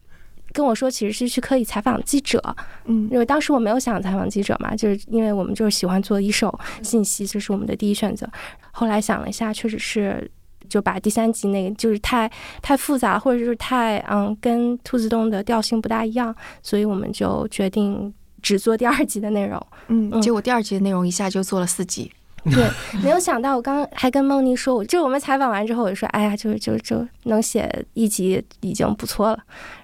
[0.53, 2.43] 跟我说，其实是去可以采访记者，
[2.87, 6.53] 嗯因为当时我没有想采访记者嘛，就是因为我们就是喜欢做一手
[6.83, 8.29] 信息，这是我们的第一选择。
[8.73, 10.29] 后来想了一下，确实是
[10.71, 12.31] 就把第三集那个就是太
[12.63, 19.61] 太复杂，或者就是太嗯跟兔子洞的调性不大一样，所以我们就决定只做第二集的内容。
[19.89, 22.11] 嗯，嗯结果第二集的内容一下就做了四集，
[22.45, 22.71] 对，
[23.03, 29.39] 没有想到，我刚刚还跟梦妮说，我就我们采访完之后，我就说，哎呀，就就就能写一集已经不错了。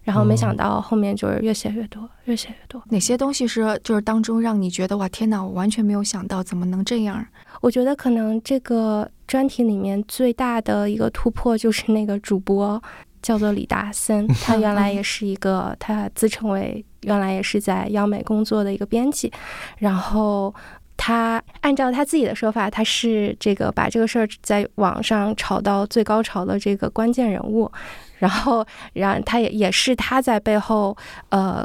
[0.04, 2.80] 然后没想到后面就是越写越多，越写越多。
[2.90, 7.26] 哪些东西是就是当中让你觉得哇天哪，我完全没有想到怎么能这样？
[7.60, 12.82] 我觉得可能这个专题里面最大的一个突破就是那个主播
[13.22, 19.32] 叫做李达森， 他原来也是一个，他自称为原来也是在央美工作的一个编辑，
[19.78, 20.54] 然后。
[20.98, 27.70] 他按照他自己的说法，他是这个把这个事儿在网上炒到最高潮的这个关键人物，
[28.16, 30.96] 然后，然后他也也是他在背后，
[31.28, 31.64] 呃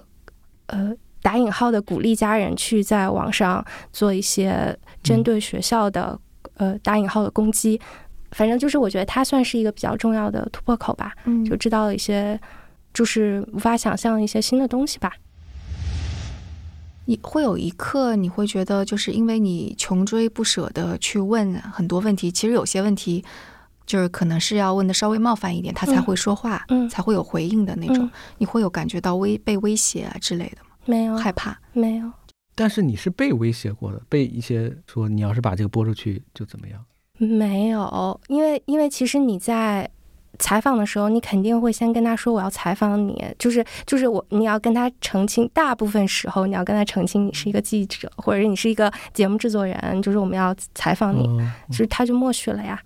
[0.66, 6.20] 呃打引号的鼓励家人去在网上做一些针对学校的、
[6.62, 7.82] 呃打引号的攻击，
[8.32, 12.40] 反正就是我觉得它算是一个比较重要的突破口吧，嗯就知道了一些
[12.94, 15.12] 就是无法想象的一些新的东西吧。
[17.06, 23.26] 你会有一刻，你会觉得，就是因为你穷追不舍的去问很多问题，其实有些问题
[23.88, 28.06] 就是可能是要问的稍微冒犯一点，他才嗯会说话，嗯才会有回应的那种。
[28.06, 30.70] 嗯你会有感觉到威被威胁啊之类的吗？
[30.86, 31.60] 没有，害怕？
[31.74, 32.10] 没有，
[32.56, 36.84] 但是你是被威胁过的，被一些说你要是把这个播出去就怎么样？
[37.18, 39.90] 没有，因为因为其实你在
[40.40, 52.82] 采访的时候，你肯定会先跟他说我要采访你，就是就是我你要跟他澄清，大部分时候你要跟他澄清你是一个记者，或者你是一个节目制作人，就是我们要采访你，嗯就是他就默许了呀。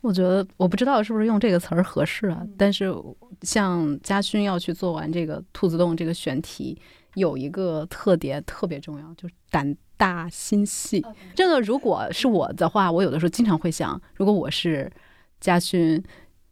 [0.00, 2.94] 我觉得我不知道是不是用这个词儿合适啊，但是
[3.42, 6.78] 像嘉勋要去做完这个兔子洞这个选题，
[7.14, 11.04] 有一个特点特别重要，就是胆大心细。
[11.34, 14.90] 这个，如果是我的话，我有的时候经常会想，如果我是
[15.40, 16.02] 家勋。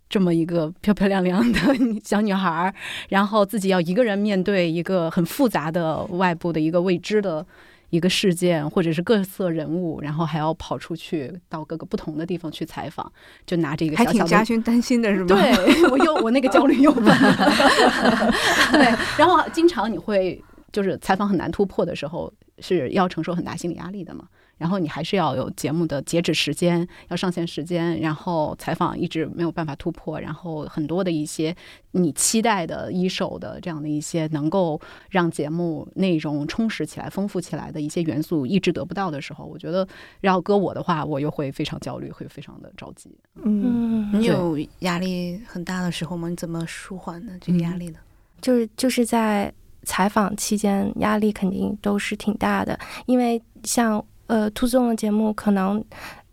[0.09, 1.59] 这么一个漂漂亮亮的
[2.05, 2.73] 小女孩儿，
[3.09, 7.45] 然后自己要一个人面对一个很复杂的外部的一个未知的
[7.91, 13.11] 一个事件，或者是各色人物，然后还要跑出去到各个不同的地方去采访，
[13.47, 15.27] 就拿着一个还挺小小的嘉勋担心的是吗？
[15.29, 15.53] 对
[15.91, 17.37] 我又我那个焦虑又犯了。
[18.73, 18.85] 对，
[19.17, 24.25] 然后经常你会就是采访很难突破的时候，是要承受很大心理压力的嘛。
[24.59, 31.55] 然后你还是要有节目的截止时间，要上线时间，然后采访一直没有办法突破，然后很多的一些
[31.93, 39.87] 你期待的一手的这样的一些能够让节目内容充实起来、丰富起来的一些元素一直得不到的时候，我觉得
[40.23, 43.11] 要搁我的话，我又会非常焦虑，会非常的着急。
[43.35, 46.29] 嗯，嗯，你有压力很大的时候吗？
[46.29, 47.33] 你怎么舒缓呢？
[47.41, 47.99] 这个压力呢？
[48.41, 55.83] 就是就是在采访期间，压力肯定都是挺大的，因为像呃兔子洞的节目，可能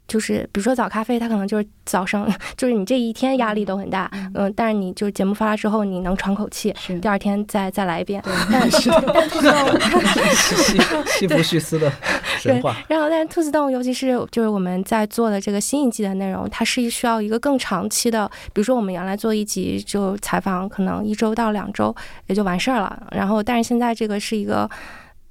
[0.06, 8.22] 就是比如说早咖啡，它可能就是早上， 就是你这一天压力都很大，嗯、但是你就是节目发了之后，你能喘口气，是第二天再再来一遍。
[8.52, 9.80] 但是 但兔子洞，
[10.36, 10.78] 西
[11.08, 11.92] 西弗叙斯的
[12.38, 21.96] 神话，然后但是兔子洞，尤其是就是我们在做的这个新一季的内容，它是需要一个更长期的，比如说我们原来做一集就采访，可能一周到两周
[22.28, 23.08] 也就完事儿了。
[23.12, 24.70] 然后但是现在这个是一个，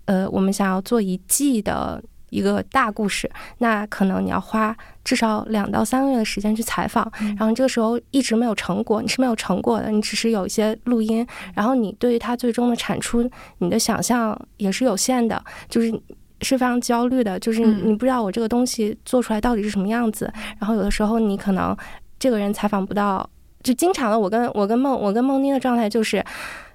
[0.07, 2.03] 呃，我们想要做一季的。
[2.33, 15.93] 一个大故事，那可能你要花至少两到三个月的时间去采访，然后这个时候一直没有成果，你是没有成果的，你只是有一些录音，然后你对于它最终的产出，你的想象也是有限的，就是
[16.41, 21.77] 是非常焦虑的，就是嗯你不知道我这个东西做出来到底是什么样子，然后有的时候你可能
[22.19, 23.29] 这个人采访不到，
[23.63, 26.25] 就经常的我跟我跟梦我跟梦妮的状态就是。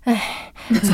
[0.08, 0.54] 唉，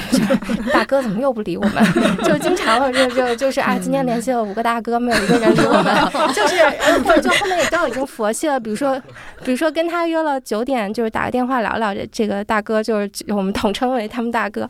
[0.73, 1.83] 大哥怎么又不理我们？
[2.25, 5.95] 就经常的就就就是啊，今天联系了五个大哥，没有一个人理我们，
[6.33, 8.59] 就是呃或者就后面也都已经佛系了。
[8.59, 8.99] 比如说，
[9.43, 14.67] 比如说跟他约了九点，就是打个电话聊聊，这这个大哥就是我们统称为他们大哥。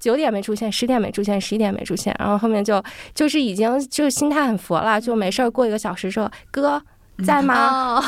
[0.00, 2.82] 九点没出现，十点没出现，十一点没出现，然后后面就
[3.14, 6.82] 就是已经就是心态很佛了，就没事儿过一个小时之后哥
[7.20, 8.00] 在吗？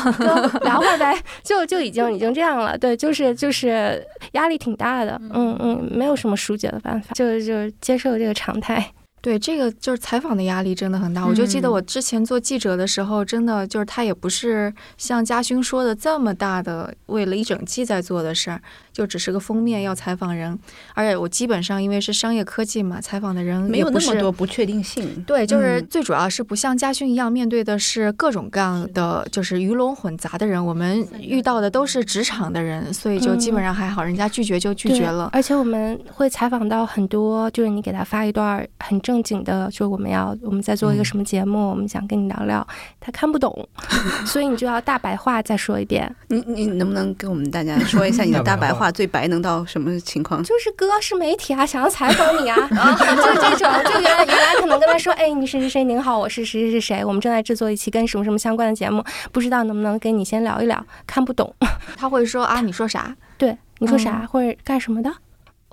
[0.63, 2.77] 聊会儿呗，就 就已经已经这样了。
[2.77, 8.91] 对，就是就是压力挺大的，嗯嗯，没有什么疏解的办法，就就接受这个常态。
[9.21, 11.25] 对，这个就是采访的压力真的很大。
[11.25, 18.61] 我就记得我之前做记者的时候，真的就是他也不是像嘉勋说的这么大的，为了一整季在做的事儿，
[18.93, 20.57] 就只是个封面要采访人，
[20.93, 25.23] 而且我基本上因为是商业科技嘛，采访的人没有那么多不确定性。
[25.27, 30.63] 对，就是嗯最主要是不像嘉勋一样面对的是各种各样的，就是鱼龙混杂的人。
[30.63, 35.29] 我们遇到的都是职场的人，所以就基本上还好，人家拒绝就拒绝了。
[35.33, 42.65] 而且我们会采访到很多，就是你给他发一段很正经的，就是我们要我们在做一个什么节目，我们想跟你聊聊，
[42.99, 43.67] 他看不懂，
[44.25, 46.13] 所以你就要大白话再说一遍。
[46.27, 50.43] 你你能不能给我们大家说一下你的 大白话最白能到什么情况？
[50.43, 53.71] 就是哥是媒体啊，想要采访你啊， 就是这种。
[53.83, 61.53] 就原来原来可能跟他说，哎，你是谁谁您好，我是谁谁谁谁，我们正在制作一期跟什么什么相关的节目，不知道能不能跟你先聊一聊，看不懂。
[61.95, 63.15] 他会说啊，你说啥？
[63.37, 65.11] 对，你说嗯啥、或者干什么的？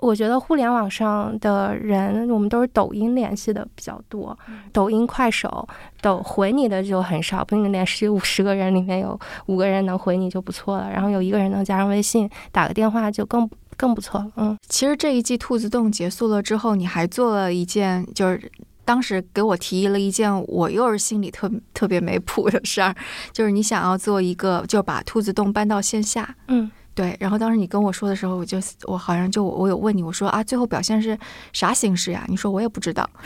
[0.01, 4.37] 我觉得互联网上的人，我们都是抖音联系的比较多，
[4.73, 5.65] 抖音、快手
[6.01, 14.31] 抖回你的就很少，不能连十五十个人里面有五个人能回你就不错了，然后有一个人能加上微信打个电话就更更不错了。
[14.37, 18.51] 嗯，其实这一季兔子洞结束了之后，你还做了一件，就是
[18.83, 22.95] 当时给我提议了一件我又是心里特特别没谱的事儿，
[23.31, 26.35] 就是你想要做一个，就把兔子洞搬到线下。
[26.47, 26.69] 嗯，
[27.01, 31.17] 对，然后当时你跟我说的时候，我就我好像就我有问你，我说啊，最后表现是
[31.51, 32.23] 啥形式呀？
[32.27, 33.09] 你说我也不知道。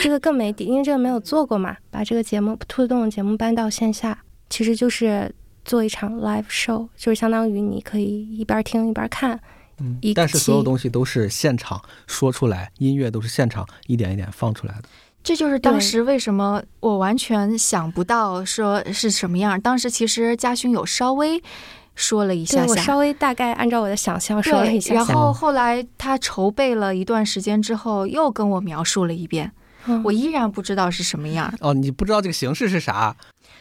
[0.00, 1.76] 这个更没底，因为这个没有做过嘛。
[1.90, 4.16] 把这个节目兔子洞的节目搬到线下，
[4.48, 9.40] 其实就是做一场 live show，就是相当于你可以一边听一边看。
[9.80, 14.84] 嗯一，但是所有东西都是现场说出来，音乐都是现场一点一点放出来的。
[15.28, 19.60] 这就是当时为什么我完全想不到说是什么样。
[19.60, 21.42] 当时其实嘉勋有稍微
[21.94, 29.52] 说了一对我下下，稍微大概按照我的想象说了一，下下，然后后来他筹备了一段时间之后，又跟我描述了一遍，
[29.84, 31.52] 嗯我依然不知道是什么样。
[31.60, 33.14] 哦，你不知道这个形式是啥？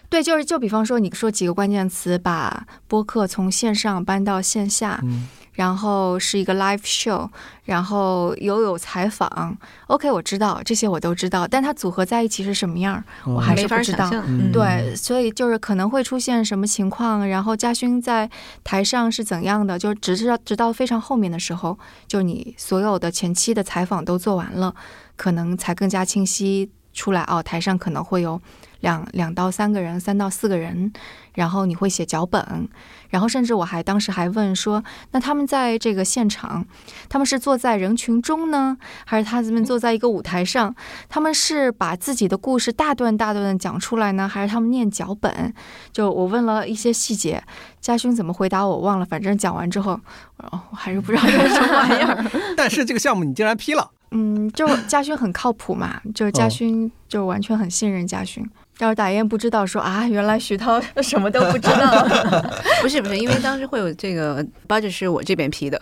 [0.07, 5.27] 对，就是就比方说，你说几个关键词，把播客从线上搬到线下，嗯，
[5.57, 7.27] 然后是一个 live show，
[7.63, 9.57] 然后又有采访。
[9.87, 14.07] OK，我知道这些我都知道，但它组合在一起是什么样，我还是不知道。
[14.27, 18.29] 嗯对，所以就是可能会出现什么情况，然后嘉勋在
[18.63, 21.75] 台上是怎样的，就直到直到非常后面的时候，
[22.07, 24.75] 就你所有的前期的采访都做完了，
[25.15, 28.39] 可能才更加清晰出来哦，台上可能会有
[28.81, 30.91] 两两到三个人，三到四个人，
[31.33, 32.67] 然后你会写脚本，
[33.09, 36.65] 然后甚至我还当时还问说，那他们在这个现场，
[37.09, 40.75] 他们是坐在人群中呢，还是他们坐在一个舞台上？
[41.09, 45.53] 他们是把自己的故事大段大段的讲出来呢，还是他们念脚本？
[45.91, 47.43] 就我问了一些细节，
[47.81, 49.99] 嘉勋怎么回答我忘了，反正讲完之后，
[50.37, 52.25] 哦，我还是不知道这是什么玩意儿。
[52.55, 58.47] 但是这个项目你竟然批了，嗯，就嘉勋很靠谱嘛，就是嘉勋就完全很信任嘉勋。
[58.79, 62.07] 要是打雁不知道说啊，原来徐涛 什么都不知道，
[62.81, 65.81] 不是不是，因为当时会有这个 budget 是我这边批的，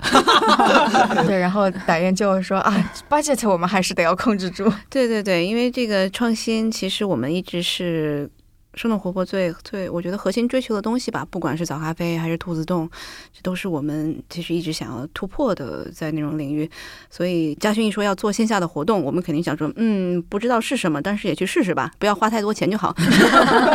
[1.28, 4.72] 对，然后打雁就说啊，budget 我们还是得要控制住。
[4.90, 8.30] 对对对，因为这个创新，其实我们一直是
[8.76, 12.90] 生动活泼最最，我觉得核心追求的东西吧，不管是早咖啡还是兔子洞，
[13.34, 16.70] 这都是我们其实一直想要突破的在内容领域。
[17.10, 22.96] 所以嘉勋一说要做线下的活动，我们肯定想说，嗯，不知道是什么，但是也去试试吧，不要花太多钱就好。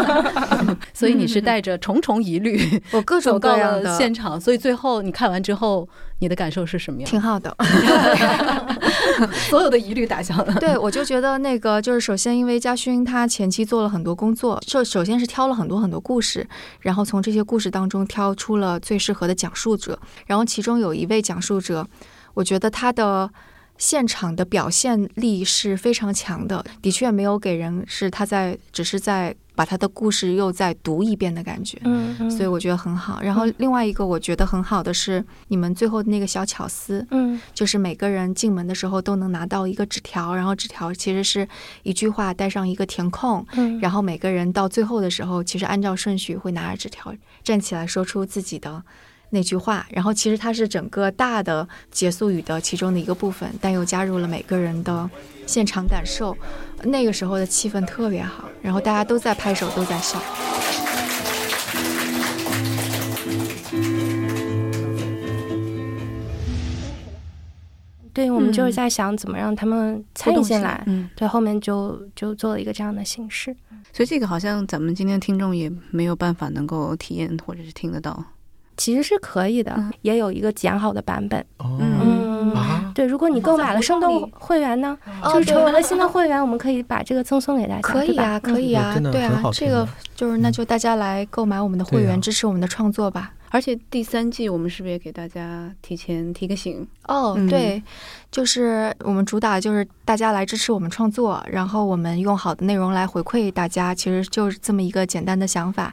[0.92, 2.61] 所以你是带着重重疑虑
[2.92, 5.88] 我各种到了各样的现场，所以最后你看完之后，
[6.18, 7.11] 你的感受是什么样？
[7.11, 7.57] 挺好的。
[9.49, 10.55] 所有的疑虑打消了。
[10.61, 16.47] 对，我就觉得那个就是首先，因为嘉勋他前期做了很多工作，就首先是挑了很多很多故事，
[16.81, 21.87] 然后从这些故事当中挑出了最适合的讲述者，然后其中有一位讲述者，
[22.35, 23.31] 我觉得他的。
[23.81, 31.78] 现场的表现力是非常强的，的确没有给人是他在只是在把他的故事又再读一遍的感觉。
[31.84, 33.20] 嗯嗯，所以我觉得很好。
[33.20, 41.46] 然后另外一个我觉得很好的是你们最后的那个小巧思，嗯就是每个人进门的时候都能拿到一个纸条，然后纸条其实是
[41.82, 48.82] 一句话带上一个填空，嗯，然后每个人到最后的时候，其实按照顺序会拿着纸条站起来说出自己的。
[49.32, 55.08] 那句话，然后其实它是整个大的结束语的其中的一个部分，但又加入了每个人的
[55.46, 56.36] 现场感受。
[56.85, 60.20] 那个时候的气氛特别好，然后大家都在拍手，都在笑。
[68.12, 70.83] 对，我们就是嗯在想怎么让他们参与进来。
[70.87, 73.55] 嗯，对，后面就就做了一个这样的形式。
[73.93, 78.24] 所以这个好像咱们今天听众也没有办法能够体验或者是听得到。
[78.77, 81.41] 其实是可以的，嗯也有一个剪好的版本。
[81.59, 84.97] 哦嗯，啊，对，如果你购买了生动会员呢，
[85.33, 87.81] 就是成为了新的会员，我们可以把这个赠送给大家。
[87.81, 93.33] 可以啊，可以啊，对，啊这个就是那就大家来购买我们的会员，啊支持我们的创作吧。
[93.53, 96.87] 而且第三季我们是不是也给大家提前提个醒？
[97.09, 97.83] 哦，嗯对，
[98.31, 105.93] 就是我们主打就是大家来支持我们创作，然后我们用好的内容来回馈大家，其实就是这么一个简单的想法。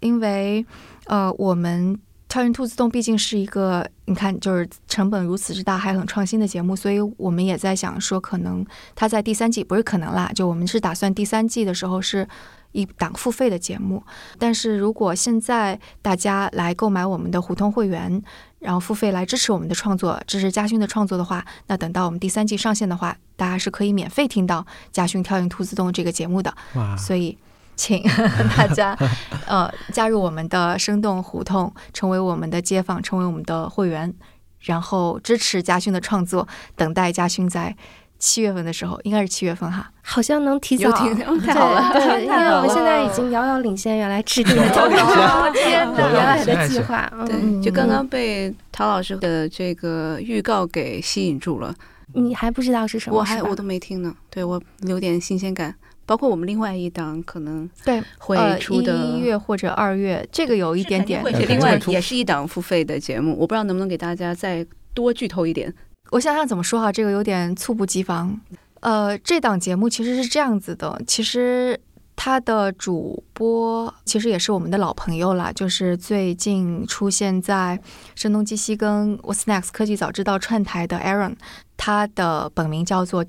[0.00, 0.64] 因为
[1.06, 1.98] 呃，我们
[2.34, 8.66] 跳进兔子洞毕竟是一个你看就是成本如此之大还很创新的节目，所以我们也在想说，可能
[8.96, 12.26] 它在第三季不是可能啦，就我们是打算第三季的时候是。
[12.72, 14.02] 一档付费的节目，
[14.36, 18.20] 但是如果现在大家来购买我们的互通会员，
[18.58, 26.52] 然后付费来支持我们的创作，支持嘉勋的创作的话，那等到我们第三季上线的话，大家是可以免费听到嘉勋跳进兔子洞这个节目的。
[26.74, 27.38] 哇，所以，
[27.76, 28.02] 请
[28.56, 28.96] 大家
[29.46, 34.12] 呃加入我们的生动胡同，成为我们的街坊，成为我们的会员，
[34.60, 36.46] 然后支持嘉勋的创作，
[36.76, 37.76] 等待嘉勋在
[38.18, 39.90] 七月份的时候，应该是七月份哈。
[40.00, 40.90] 好像能提早
[41.44, 47.10] 太好了，对， 因为我们现在已经遥遥领先原来制定的这个哦天哪，原来的计划。
[47.26, 51.74] 对，嗯，就刚刚被陶老师的这个预告给吸引住了，
[52.12, 53.18] 你还不知道是什么？
[53.18, 55.74] 我还我都没听呢，对我留点新鲜感。
[56.06, 65.72] 包括我们另外一档可能对，会呃，出的一月或者二月，这个有一点点另外出也是一档付费的节目，我不知道能不能给大家再多剧透一点。
[66.10, 68.38] 我想想怎么说哈，这个有点猝不及防。
[68.80, 71.80] 呃，这档节目其实是这样子的，其实
[72.14, 77.80] 它的主播其实也是我们的老朋友啦，就是最近出现在
[78.14, 81.34] 声东击西跟 What's Next 科技早知道串台的 Aaron，
[81.78, 83.24] 他的本名叫做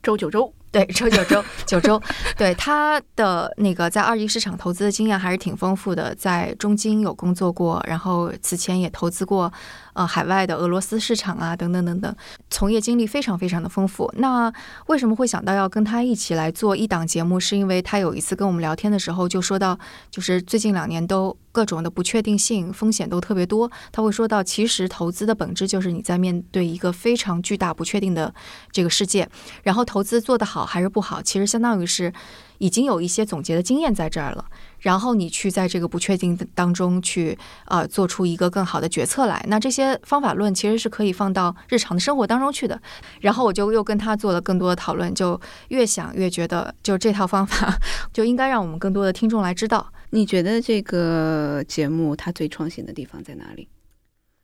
[0.00, 2.00] 周九周， 对，周九州，九州，
[2.36, 9.52] 对他的那个在二级市场投资的经验还是挺丰富的，在中金有工作过，然后此前也投资过
[10.00, 12.16] 呃海外的俄罗斯市场啊，等等等等，
[12.48, 14.10] 从业经历非常非常的丰富。
[14.16, 14.50] 那
[14.86, 17.38] 为什么会想到要跟他一起来做一档节目？
[17.38, 19.78] 是因为他有一次跟我们聊天的时候就说到，
[20.10, 23.70] 就是最近两年都各种的不确定性、风险都特别多。
[23.92, 28.32] 他会说到，其实投资的本质就是你在面对一个非常巨大不确定的
[28.72, 29.28] 这个世界，
[29.62, 32.10] 然后投资做得好还是不好，其实相当于是
[32.56, 34.46] 已经有一些总结的经验在这儿了。
[34.80, 42.80] 然后你去在这个不确定的当中去呃做出一个更好的决策来，那这些方法论其实是可以放到日常的生活当中去的。
[43.20, 47.78] 然后我就又跟他做了更多的讨论，就越想越觉得， 就这套方法
[48.12, 49.92] 就应该让我们更多的听众来知道。
[50.10, 53.68] 你觉得这个节目它最创新的地方在哪里？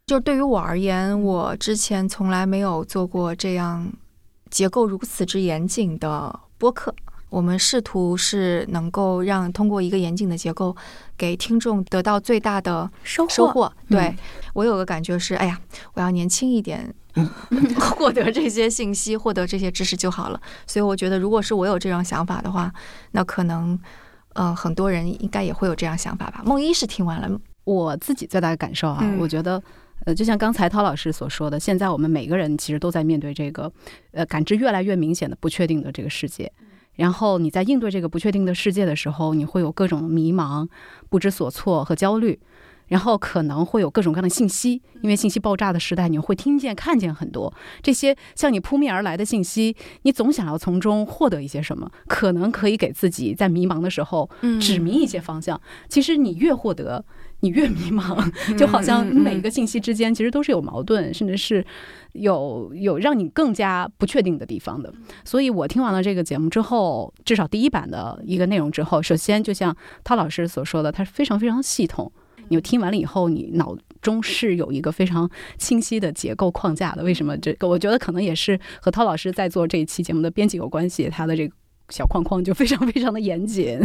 [0.07, 3.93] 就对于我而言，我之前从来没有做过这样
[4.49, 6.95] 结构如此之严谨的播客。
[7.29, 10.75] 我们试图是能够让通过一个严谨的结构，
[11.17, 13.73] 给听众得到最大的收收获。
[13.89, 14.15] 对
[14.55, 15.61] 我有个感觉是，哎呀，
[15.95, 16.95] 我要年轻一点，
[17.81, 20.41] 获得这些信息，获得这些知识就好了。
[20.67, 22.73] 所以我觉得，如果是我有这种想法的话，
[23.13, 23.79] 那可能，
[24.35, 26.43] 呃，很多人应该也会有这样想法吧。
[26.45, 29.63] 梦一是听完了，我自己最大的感受啊，嗯我觉得。
[30.05, 33.73] 呃，就像刚才涛老师所说的，现在我们每个人其实都在面对这个，
[34.13, 36.53] 呃，感知越来越明显的不确定的这个世界。
[36.97, 40.69] 然后你在应对这个不确定的世界的时候，你会有各种迷茫、
[41.09, 42.39] 不知所措和焦虑。
[42.89, 54.31] 然后可能会有各种各样的信息，因为信息爆炸的时代，你会听见、看见很多这些向你扑面而来的信息，你总想要从中获得一些什么，可能可以给自己在迷茫的时候
[54.61, 55.61] 指明一些方向。
[55.89, 57.05] 其实你越获得，
[57.41, 61.65] 你越迷茫，就好像每一个信息之间其实都是有矛盾，甚至是
[62.13, 64.93] 有有让你更加不确定的地方的。
[65.25, 72.11] 所以我听完了这个节目之后，至少第一版的一个内容之后，首先就像涛老师所说的，它是非常非常系统。
[72.49, 75.29] 你听完了以后，你脑中是有一个非常
[75.59, 77.03] 清晰的结构框架的。
[77.03, 77.69] 为什么这个？
[77.69, 81.55] 我觉得可能也是和涛老师在做这一期节目的编辑有关系，他的这个。
[81.89, 83.79] 小框框就非常非常的严谨，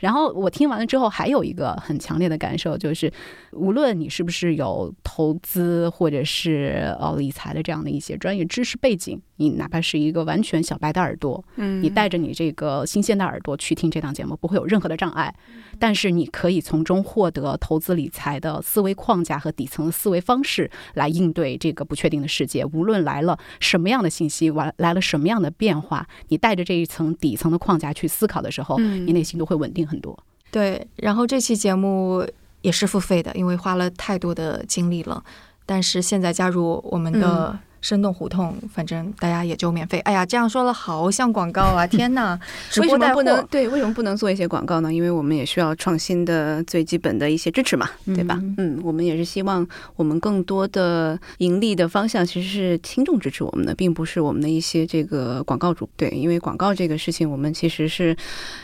[0.00, 3.12] 然后我听完了之后，还有一个很强烈的感受，就是
[3.52, 15.34] 无论你是不是有投资或者是呃理财的这样的一些专业知识背景，你哪怕是一个完全小白的耳朵，嗯你带着你这个新鲜的耳朵去听这档节目，不会有任何的障碍。
[15.78, 22.64] 但是你可以从中获得投资理财的思维框架和底层的思维方式，来应对这个不确定的世界。
[22.66, 30.16] 无论来了什么样的信息，完来了什么样的变化，你带着这一层底层的框架去思考的时候，嗯你内心都会稳定很多。
[30.50, 32.24] 对，然后这期节目
[32.62, 35.24] 也是付费的，因为花了太多的精力了。
[35.66, 39.98] 但是现在加入我们的生动胡同，反正大家也就免费。
[40.00, 41.86] 哎呀，这样说了好像广告啊！
[41.86, 42.38] 天哪，
[42.72, 43.68] 直为什么播带货不能对？
[43.68, 44.90] 为什么不能做一些广告呢？
[44.90, 48.40] 因为我们也需要创新的最基本的一些支持嘛，对吧？
[48.56, 49.66] 嗯，我们也是希望
[49.96, 55.86] 我们更多的盈利的方向其实是听众支持我们的，并不是我们的一些这个广告主。
[55.94, 58.16] 对，因为广告这个事情，我们其实是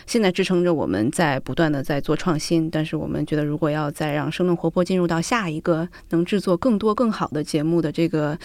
[0.06, 8.38] 现在支撑着我们在不断的在做创新，但是我们觉得如果要再让生动活泼进入到下一个能制作更多更好的节目的这个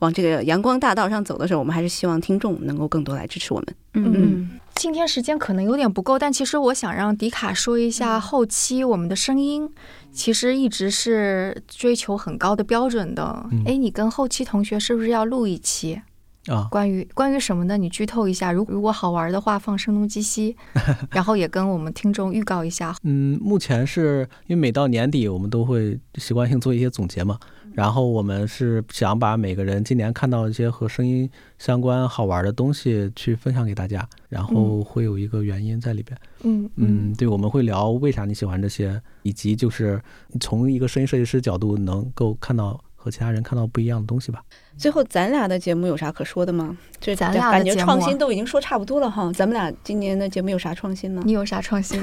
[0.00, 3.74] 往这个阳光大道上走的时候，我们还是希望听众能够更多来支持我们。
[3.94, 9.68] 嗯嗯，今天时间可能有点不够，但其实我想让迪卡说一下后期我们的声音，
[10.12, 13.46] 其实一直是追求很高的标准的。
[13.50, 16.00] 嗯哎、你跟后期同学是不是要录一期
[16.46, 17.76] 啊，关于关于什么呢？
[17.76, 20.56] 你剧透一下，如如果好玩的话，放声东击西，
[21.10, 22.94] 然后也跟我们听众预告一下。
[23.02, 27.38] 嗯，目前是因为每到年底，我们都会习惯性做一些总结嘛。
[27.80, 31.26] 然后我们是想把每个人今年看到一些和声音
[31.58, 36.14] 相关好玩的东西去分享给大家，然后会有一个原因在里边。
[36.42, 39.98] 嗯嗯，对，我们会聊为啥你喜欢这些，以及就是
[40.40, 44.42] 从一个声音设计师角度能够看到和其他人看到不一样的东西吧。
[44.76, 46.76] 最后，咱俩的节目有啥可说的吗？
[47.00, 49.32] 这咱俩感觉创新都已经说差不多了哈。
[49.32, 51.22] 咱们俩今年的节目有啥创新呢？
[51.24, 51.98] 你有啥创新？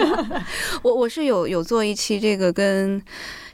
[0.84, 3.00] 我我是有有做一期这个跟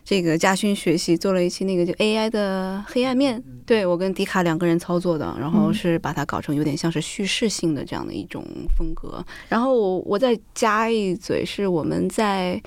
[0.06, 8.46] 这个嘉勋学习做了一期那个就 AI 的黑暗面，对我跟迪卡两个人操作的，然后嗯是把它搞成有点像是叙事性的这样的一种
[8.78, 9.22] 风格。
[9.48, 12.62] 然后我我再加一嘴，是我们在。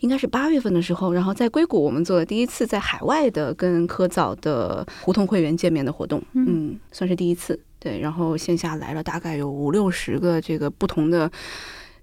[0.00, 7.58] 应该是八月份的时候，然后在硅谷我们做的第一次在海外的跟科早的胡同会员见面的活动，嗯，算是第一次。
[7.78, 11.30] 对，然后线下来了大概有五六十个这个不同的，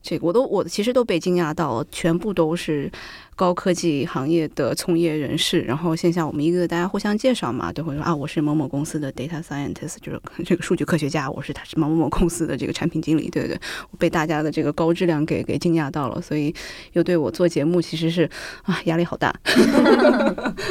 [0.02, 2.92] 这个我都我其实都被惊讶到了，全部都是
[3.36, 13.60] 高科技行业的从业人士，然后线下我们一个个大家互相介绍嘛，都会说啊，我是某某公司的 data scientist，就是 这个数据科学家，我是他是某某某公司的这个产品经理，对对对，
[13.92, 16.54] 我被大家的这个高质量给给惊讶到了，所以
[16.94, 18.30] 又对我做节目其实是
[18.64, 19.34] 啊压力好大，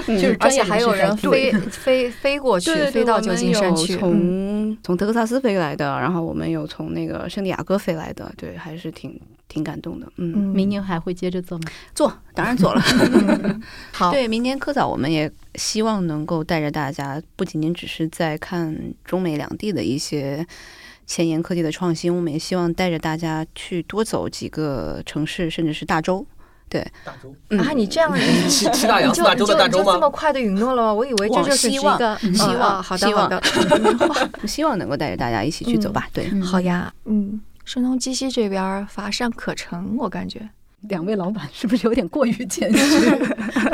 [0.06, 9.20] 就是而且还有人飞飞飞过去，飞到旧金山去，从从德克萨斯飞来的，然后我们有从那个圣地亚哥飞来的，对，还是挺。
[9.52, 11.64] 挺感动的，嗯，明年还会接着做吗？
[11.94, 12.80] 做，当然做了。
[13.92, 18.74] 好，对，明年科早我们也希望能够带着大家，不仅仅只是在看
[19.04, 20.46] 中美两地的一些
[21.06, 26.26] 前沿科技的创新，我们也希望带着大家去多走几个城市，甚至是大洲。
[26.70, 28.10] 对，大洲啊，你这样，
[28.48, 29.92] 七七大洋四大洲的大洲吗？
[29.92, 30.94] 这么快的允诺了吗？
[30.94, 33.42] 我以为这就是一个希望，好的，好的，
[34.48, 36.08] 希望能够带着大家一起去走吧。
[36.14, 37.38] 对，好呀，嗯。
[37.64, 40.48] 声东击西这边乏善可陈，我感觉
[40.88, 43.10] 两位老板是不是有点过于谦虚？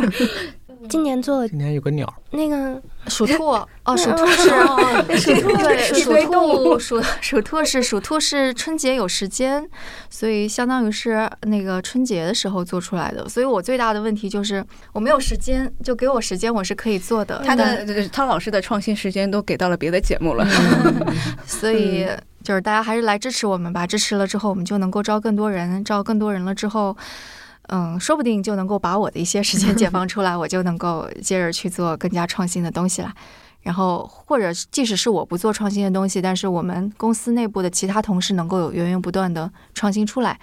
[0.89, 4.49] 今年做，今年有个鸟，那个 属兔哦，属兔是
[5.19, 9.69] 属兔对，属兔属属兔是属兔是春节有时间，
[10.09, 13.29] 所以相当于是那个春节的时候做出来的。
[13.29, 17.43] 所以我最大的问题就是我没有时间，就给我时间我是可以做的。
[17.45, 20.47] 他的汤老师的创新时间都给到了别的节目了，
[21.45, 22.07] 所以。
[22.43, 26.97] 就是大家还是来支持我们吧，支持了之后，我们就能够招更多人，招更多人了之后，
[27.69, 33.13] 嗯，说不定就能够把我的一些时间解放出来，我就能够接着去做更加创新的东西了。
[33.63, 40.39] 然后，或者即使是我不做创新的东西，但是我们公司内部的其他同事能够有源源不断的创新出来，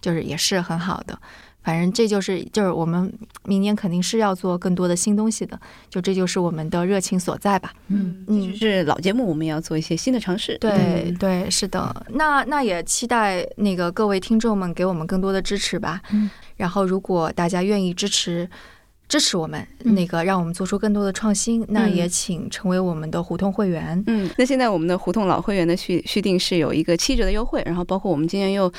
[0.00, 1.18] 就是也是很好的。
[1.62, 3.12] 反正这就是就是我们
[3.44, 5.58] 明年肯定是要做更多的新东西的，
[5.88, 7.72] 就这就是我们的热情所在吧。
[7.88, 10.56] 嗯嗯，是老节目，我们也要做一些新的尝试。
[10.58, 12.06] 对对，是的。
[12.10, 16.00] 那那也期待那个各位听众们给我们更多的支持吧。
[16.12, 18.48] 嗯，然后如果大家愿意支持。
[19.10, 24.00] 支持我们，那个让我们做出更多的创新，那也请成为我们的胡同会员。
[24.06, 28.72] 嗯，那现在我们的胡同老会员的续续订是有一个七折的优惠，然后包括我们今年又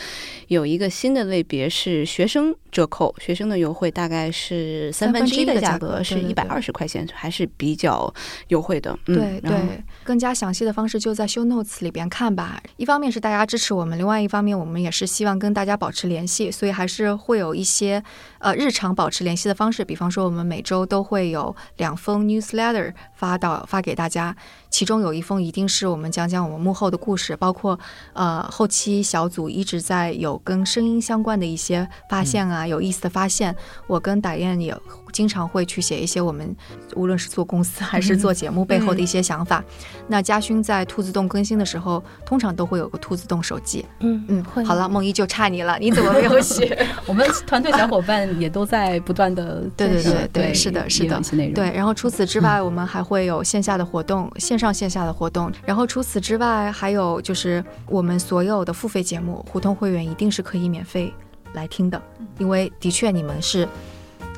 [0.48, 8.12] 有一个新的类别是学生折扣，学生的优惠大概是三分之一的价格，是一百二十块钱，还是比较
[8.48, 8.98] 优惠的。
[9.04, 12.64] 对对，更加详细的方式就在 show notes 里边看吧。
[12.78, 18.02] 一方面是大家支持我们，另外一方面我们也是希望跟大家保持联系，所以还是会有一些
[18.40, 20.21] 呃日常保持联系的方式，比方说。
[20.26, 24.36] 我们每周都会有两封 newsletter 发到发给大家，
[24.70, 27.80] 其中有一封一定是我们讲讲我们幕后的故事，包括
[28.14, 33.56] 呃后期小组一直在有跟声音相关的一些发现啊，有意思的发现。
[33.88, 34.76] 我跟打燕也
[35.12, 36.56] 经常会去写一些我们
[36.96, 39.64] 无论是做公司还是做节目背后的一些想法。
[40.08, 43.86] 那嘉勋在兔子洞更新的时候，通常都会有个兔子洞手记。
[44.00, 44.64] 嗯嗯，会。
[44.64, 46.86] 好了，梦一就差你了，你怎么没有写？
[47.06, 51.22] 我们团队小伙伴也都在不断的对对对对，是的是的，
[51.54, 51.72] 对。
[51.72, 55.52] 然后除此之外，我们还会有线下的活动，线上线下的活动。
[55.66, 61.14] 然后除此之外，还有就是我们所有的付费节目，胡同会员一定是可以免费
[61.54, 62.02] 来听的，
[62.38, 63.68] 因为的确你们是。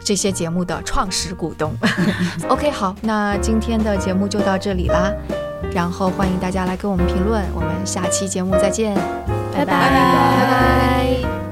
[0.04, 1.74] 这些节目的创始股东。
[2.50, 5.12] OK，好，那今天的节目就到这里啦，
[5.74, 8.94] 然后欢迎大家来给我们评论，我们下期节目再见，
[9.54, 11.43] 拜拜，拜拜。